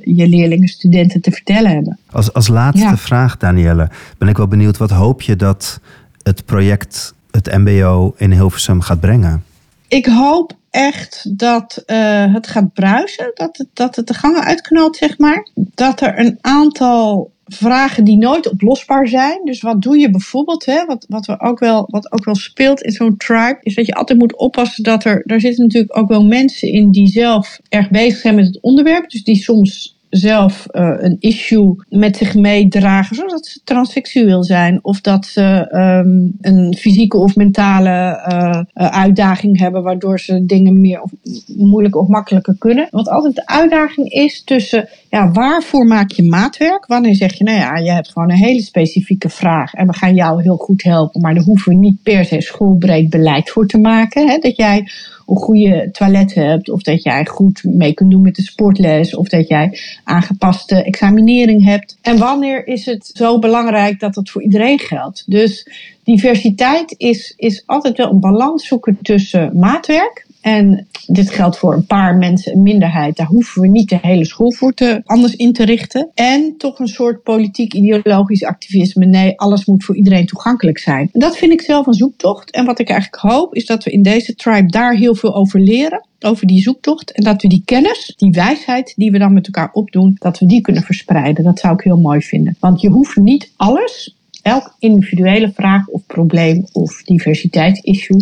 je 0.03 0.27
leerlingen, 0.27 0.67
studenten 0.67 1.21
te 1.21 1.31
vertellen 1.31 1.71
hebben. 1.71 1.97
Als, 2.11 2.33
als 2.33 2.47
laatste 2.47 2.97
vraag, 2.97 3.37
Danielle, 3.37 3.89
ben 4.17 4.27
ik 4.27 4.37
wel 4.37 4.47
benieuwd. 4.47 4.77
Wat 4.77 4.89
hoop 4.89 5.21
je 5.21 5.35
dat 5.35 5.79
het 6.23 6.45
project, 6.45 7.13
het 7.31 7.57
MBO 7.57 8.13
in 8.17 8.31
Hilversum 8.31 8.81
gaat 8.81 8.99
brengen? 8.99 9.43
Ik 9.87 10.05
hoop 10.05 10.53
echt 10.69 11.37
dat 11.37 11.83
uh, 11.87 12.33
het 12.33 12.47
gaat 12.47 12.73
bruisen, 12.73 13.31
dat 13.33 13.57
het, 13.57 13.67
dat 13.73 13.95
het 13.95 14.07
de 14.07 14.13
gangen 14.13 14.43
uitknalt, 14.43 14.95
zeg 14.95 15.17
maar. 15.17 15.47
Dat 15.55 16.01
er 16.01 16.19
een 16.19 16.37
aantal 16.41 17.31
vragen 17.53 18.03
die 18.03 18.17
nooit 18.17 18.49
oplosbaar 18.49 19.07
zijn. 19.07 19.41
Dus 19.43 19.61
wat 19.61 19.81
doe 19.81 19.97
je 19.97 20.09
bijvoorbeeld, 20.09 20.65
hè, 20.65 20.85
wat, 20.85 21.05
wat, 21.09 21.25
we 21.25 21.39
ook 21.39 21.59
wel, 21.59 21.87
wat 21.89 22.11
ook 22.11 22.25
wel 22.25 22.35
speelt 22.35 22.81
in 22.81 22.91
zo'n 22.91 23.17
tribe, 23.17 23.57
is 23.61 23.75
dat 23.75 23.85
je 23.85 23.93
altijd 23.93 24.19
moet 24.19 24.37
oppassen 24.37 24.83
dat 24.83 25.03
er, 25.03 25.23
daar 25.25 25.39
zitten 25.39 25.63
natuurlijk 25.63 25.97
ook 25.97 26.09
wel 26.09 26.25
mensen 26.25 26.71
in 26.71 26.91
die 26.91 27.07
zelf 27.07 27.59
erg 27.69 27.89
bezig 27.89 28.19
zijn 28.19 28.35
met 28.35 28.45
het 28.45 28.61
onderwerp. 28.61 29.09
Dus 29.09 29.23
die 29.23 29.35
soms 29.35 29.90
zelf 30.11 30.65
uh, 30.71 30.93
een 30.97 31.15
issue 31.19 31.75
met 31.89 32.17
zich 32.17 32.35
meedragen, 32.35 33.15
zoals 33.15 33.31
dat 33.31 33.45
ze 33.45 33.59
transseksueel 33.63 34.43
zijn, 34.43 34.79
of 34.81 35.01
dat 35.01 35.25
ze 35.25 35.67
um, 35.71 36.33
een 36.41 36.75
fysieke 36.77 37.17
of 37.17 37.35
mentale 37.35 37.89
uh, 38.31 38.87
uitdaging 38.89 39.59
hebben, 39.59 39.83
waardoor 39.83 40.19
ze 40.19 40.45
dingen 40.45 40.81
meer 40.81 41.01
of 41.01 41.11
moeilijker 41.57 42.01
of 42.01 42.07
makkelijker 42.07 42.55
kunnen. 42.57 42.87
Want 42.91 43.09
altijd 43.09 43.35
de 43.35 43.47
uitdaging 43.47 44.11
is 44.11 44.43
tussen, 44.43 44.89
ja, 45.09 45.31
waarvoor 45.31 45.85
maak 45.85 46.11
je 46.11 46.23
maatwerk? 46.23 46.85
Wanneer 46.85 47.15
zeg 47.15 47.33
je, 47.33 47.43
nou 47.43 47.57
ja, 47.57 47.77
je 47.77 47.91
hebt 47.91 48.11
gewoon 48.11 48.29
een 48.29 48.37
hele 48.37 48.61
specifieke 48.61 49.29
vraag 49.29 49.73
en 49.73 49.87
we 49.87 49.93
gaan 49.93 50.15
jou 50.15 50.41
heel 50.41 50.57
goed 50.57 50.83
helpen, 50.83 51.21
maar 51.21 51.33
daar 51.33 51.43
hoeven 51.43 51.71
we 51.71 51.77
niet 51.77 52.03
per 52.03 52.25
se 52.25 52.41
schoolbreed 52.41 53.09
beleid 53.09 53.49
voor 53.49 53.67
te 53.67 53.77
maken. 53.77 54.27
Hè? 54.27 54.37
Dat 54.37 54.55
jij 54.55 54.89
een 55.31 55.37
goede 55.37 55.89
toilet 55.91 56.33
hebt, 56.33 56.69
of 56.69 56.81
dat 56.81 57.03
jij 57.03 57.25
goed 57.25 57.63
mee 57.63 57.93
kunt 57.93 58.11
doen 58.11 58.21
met 58.21 58.35
de 58.35 58.41
sportles, 58.41 59.15
of 59.15 59.27
dat 59.27 59.47
jij 59.47 59.79
aangepaste 60.03 60.83
examinering 60.83 61.65
hebt. 61.65 61.97
En 62.01 62.17
wanneer 62.17 62.67
is 62.67 62.85
het 62.85 63.11
zo 63.13 63.39
belangrijk 63.39 63.99
dat 63.99 64.13
dat 64.13 64.29
voor 64.29 64.41
iedereen 64.41 64.79
geldt? 64.79 65.23
Dus 65.27 65.67
diversiteit 66.03 66.95
is, 66.97 67.33
is 67.37 67.63
altijd 67.65 67.97
wel 67.97 68.09
een 68.11 68.19
balans 68.19 68.67
zoeken 68.67 68.97
tussen 69.01 69.59
maatwerk 69.59 70.25
en 70.41 70.87
dit 71.07 71.29
geldt 71.29 71.57
voor 71.57 71.73
een 71.73 71.85
paar 71.85 72.15
mensen, 72.17 72.53
een 72.53 72.61
minderheid. 72.61 73.17
Daar 73.17 73.27
hoeven 73.27 73.61
we 73.61 73.67
niet 73.67 73.89
de 73.89 73.97
hele 74.01 74.25
school 74.25 74.51
voor 74.51 74.73
te, 74.73 75.01
anders 75.05 75.35
in 75.35 75.53
te 75.53 75.65
richten. 75.65 76.09
En 76.13 76.55
toch 76.57 76.79
een 76.79 76.87
soort 76.87 77.23
politiek-ideologisch 77.23 78.43
activisme. 78.43 79.05
Nee, 79.05 79.39
alles 79.39 79.65
moet 79.65 79.83
voor 79.83 79.95
iedereen 79.95 80.25
toegankelijk 80.25 80.77
zijn. 80.77 81.09
Dat 81.13 81.37
vind 81.37 81.51
ik 81.51 81.61
zelf 81.61 81.87
een 81.87 81.93
zoektocht. 81.93 82.51
En 82.51 82.65
wat 82.65 82.79
ik 82.79 82.89
eigenlijk 82.89 83.23
hoop, 83.23 83.55
is 83.55 83.65
dat 83.65 83.83
we 83.83 83.91
in 83.91 84.01
deze 84.01 84.35
tribe 84.35 84.71
daar 84.71 84.95
heel 84.95 85.15
veel 85.15 85.35
over 85.35 85.59
leren. 85.59 86.05
Over 86.19 86.47
die 86.47 86.61
zoektocht. 86.61 87.11
En 87.11 87.23
dat 87.23 87.41
we 87.41 87.47
die 87.47 87.61
kennis, 87.65 88.13
die 88.17 88.31
wijsheid 88.31 88.93
die 88.95 89.11
we 89.11 89.17
dan 89.17 89.33
met 89.33 89.45
elkaar 89.45 89.69
opdoen, 89.71 90.15
dat 90.19 90.39
we 90.39 90.45
die 90.45 90.61
kunnen 90.61 90.83
verspreiden. 90.83 91.43
Dat 91.43 91.59
zou 91.59 91.73
ik 91.73 91.81
heel 91.81 91.97
mooi 91.97 92.21
vinden. 92.21 92.55
Want 92.59 92.81
je 92.81 92.89
hoeft 92.89 93.15
niet 93.15 93.51
alles, 93.55 94.15
elk 94.41 94.75
individuele 94.79 95.51
vraag 95.51 95.87
of 95.87 96.05
probleem 96.05 96.65
of 96.71 97.03
diversiteitsissue 97.03 98.21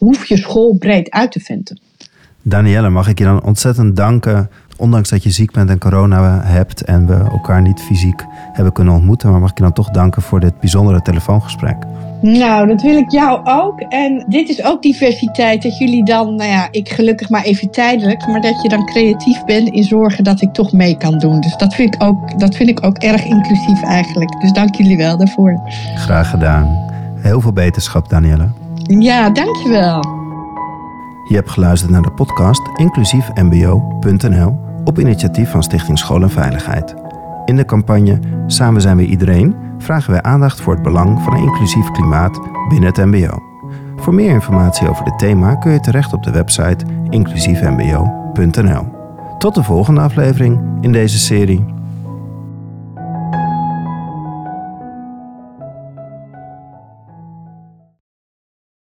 hoef 0.00 0.26
je 0.26 0.36
school 0.36 0.76
breed 0.78 1.10
uit 1.10 1.32
te 1.32 1.40
vinden. 1.40 1.80
Danielle, 2.42 2.90
mag 2.90 3.08
ik 3.08 3.18
je 3.18 3.24
dan 3.24 3.44
ontzettend 3.44 3.96
danken. 3.96 4.50
Ondanks 4.76 5.08
dat 5.08 5.22
je 5.22 5.30
ziek 5.30 5.52
bent 5.52 5.70
en 5.70 5.78
corona 5.78 6.40
hebt 6.42 6.84
en 6.84 7.06
we 7.06 7.14
elkaar 7.14 7.62
niet 7.62 7.80
fysiek 7.80 8.24
hebben 8.52 8.72
kunnen 8.72 8.94
ontmoeten. 8.94 9.30
Maar 9.30 9.40
mag 9.40 9.50
ik 9.50 9.56
je 9.56 9.62
dan 9.62 9.72
toch 9.72 9.90
danken 9.90 10.22
voor 10.22 10.40
dit 10.40 10.60
bijzondere 10.60 11.02
telefoongesprek? 11.02 11.76
Nou, 12.20 12.66
dat 12.66 12.82
wil 12.82 12.96
ik 12.96 13.10
jou 13.10 13.40
ook. 13.44 13.80
En 13.80 14.24
dit 14.28 14.48
is 14.48 14.64
ook 14.64 14.82
diversiteit. 14.82 15.62
Dat 15.62 15.78
jullie 15.78 16.04
dan, 16.04 16.34
nou 16.34 16.50
ja, 16.50 16.68
ik 16.70 16.88
gelukkig 16.88 17.28
maar 17.28 17.42
even 17.42 17.70
tijdelijk. 17.70 18.26
Maar 18.26 18.40
dat 18.40 18.62
je 18.62 18.68
dan 18.68 18.86
creatief 18.86 19.44
bent 19.44 19.68
in 19.68 19.84
zorgen 19.84 20.24
dat 20.24 20.42
ik 20.42 20.52
toch 20.52 20.72
mee 20.72 20.96
kan 20.96 21.18
doen. 21.18 21.40
Dus 21.40 21.56
dat 21.56 21.74
vind 21.74 21.94
ik 21.94 22.02
ook, 22.02 22.38
dat 22.38 22.56
vind 22.56 22.68
ik 22.68 22.84
ook 22.84 22.98
erg 22.98 23.24
inclusief 23.24 23.82
eigenlijk. 23.82 24.40
Dus 24.40 24.52
dank 24.52 24.74
jullie 24.74 24.96
wel 24.96 25.16
daarvoor. 25.16 25.60
Graag 25.94 26.30
gedaan. 26.30 26.88
Heel 27.14 27.40
veel 27.40 27.52
beterschap, 27.52 28.08
Danielle. 28.08 28.48
Ja, 28.98 29.30
dankjewel. 29.30 30.00
Je 31.28 31.34
hebt 31.34 31.50
geluisterd 31.50 31.90
naar 31.90 32.02
de 32.02 32.10
podcast 32.10 32.60
inclusiefmbo.nl 32.74 34.58
op 34.84 34.98
initiatief 34.98 35.50
van 35.50 35.62
Stichting 35.62 35.98
School 35.98 36.22
en 36.22 36.30
Veiligheid. 36.30 36.94
In 37.44 37.56
de 37.56 37.64
campagne 37.64 38.18
Samen 38.46 38.80
zijn 38.80 38.96
we 38.96 39.06
iedereen 39.06 39.56
vragen 39.78 40.10
wij 40.10 40.22
aandacht 40.22 40.60
voor 40.60 40.74
het 40.74 40.82
belang 40.82 41.22
van 41.22 41.32
een 41.32 41.42
inclusief 41.42 41.90
klimaat 41.90 42.40
binnen 42.68 42.88
het 42.88 43.04
MBO. 43.04 43.42
Voor 43.96 44.14
meer 44.14 44.30
informatie 44.30 44.88
over 44.88 45.04
dit 45.04 45.18
thema 45.18 45.54
kun 45.54 45.72
je 45.72 45.80
terecht 45.80 46.12
op 46.12 46.22
de 46.22 46.30
website 46.30 46.84
inclusiefmbo.nl. 47.08 48.86
Tot 49.38 49.54
de 49.54 49.62
volgende 49.62 50.00
aflevering 50.00 50.60
in 50.80 50.92
deze 50.92 51.18
serie. 51.18 51.79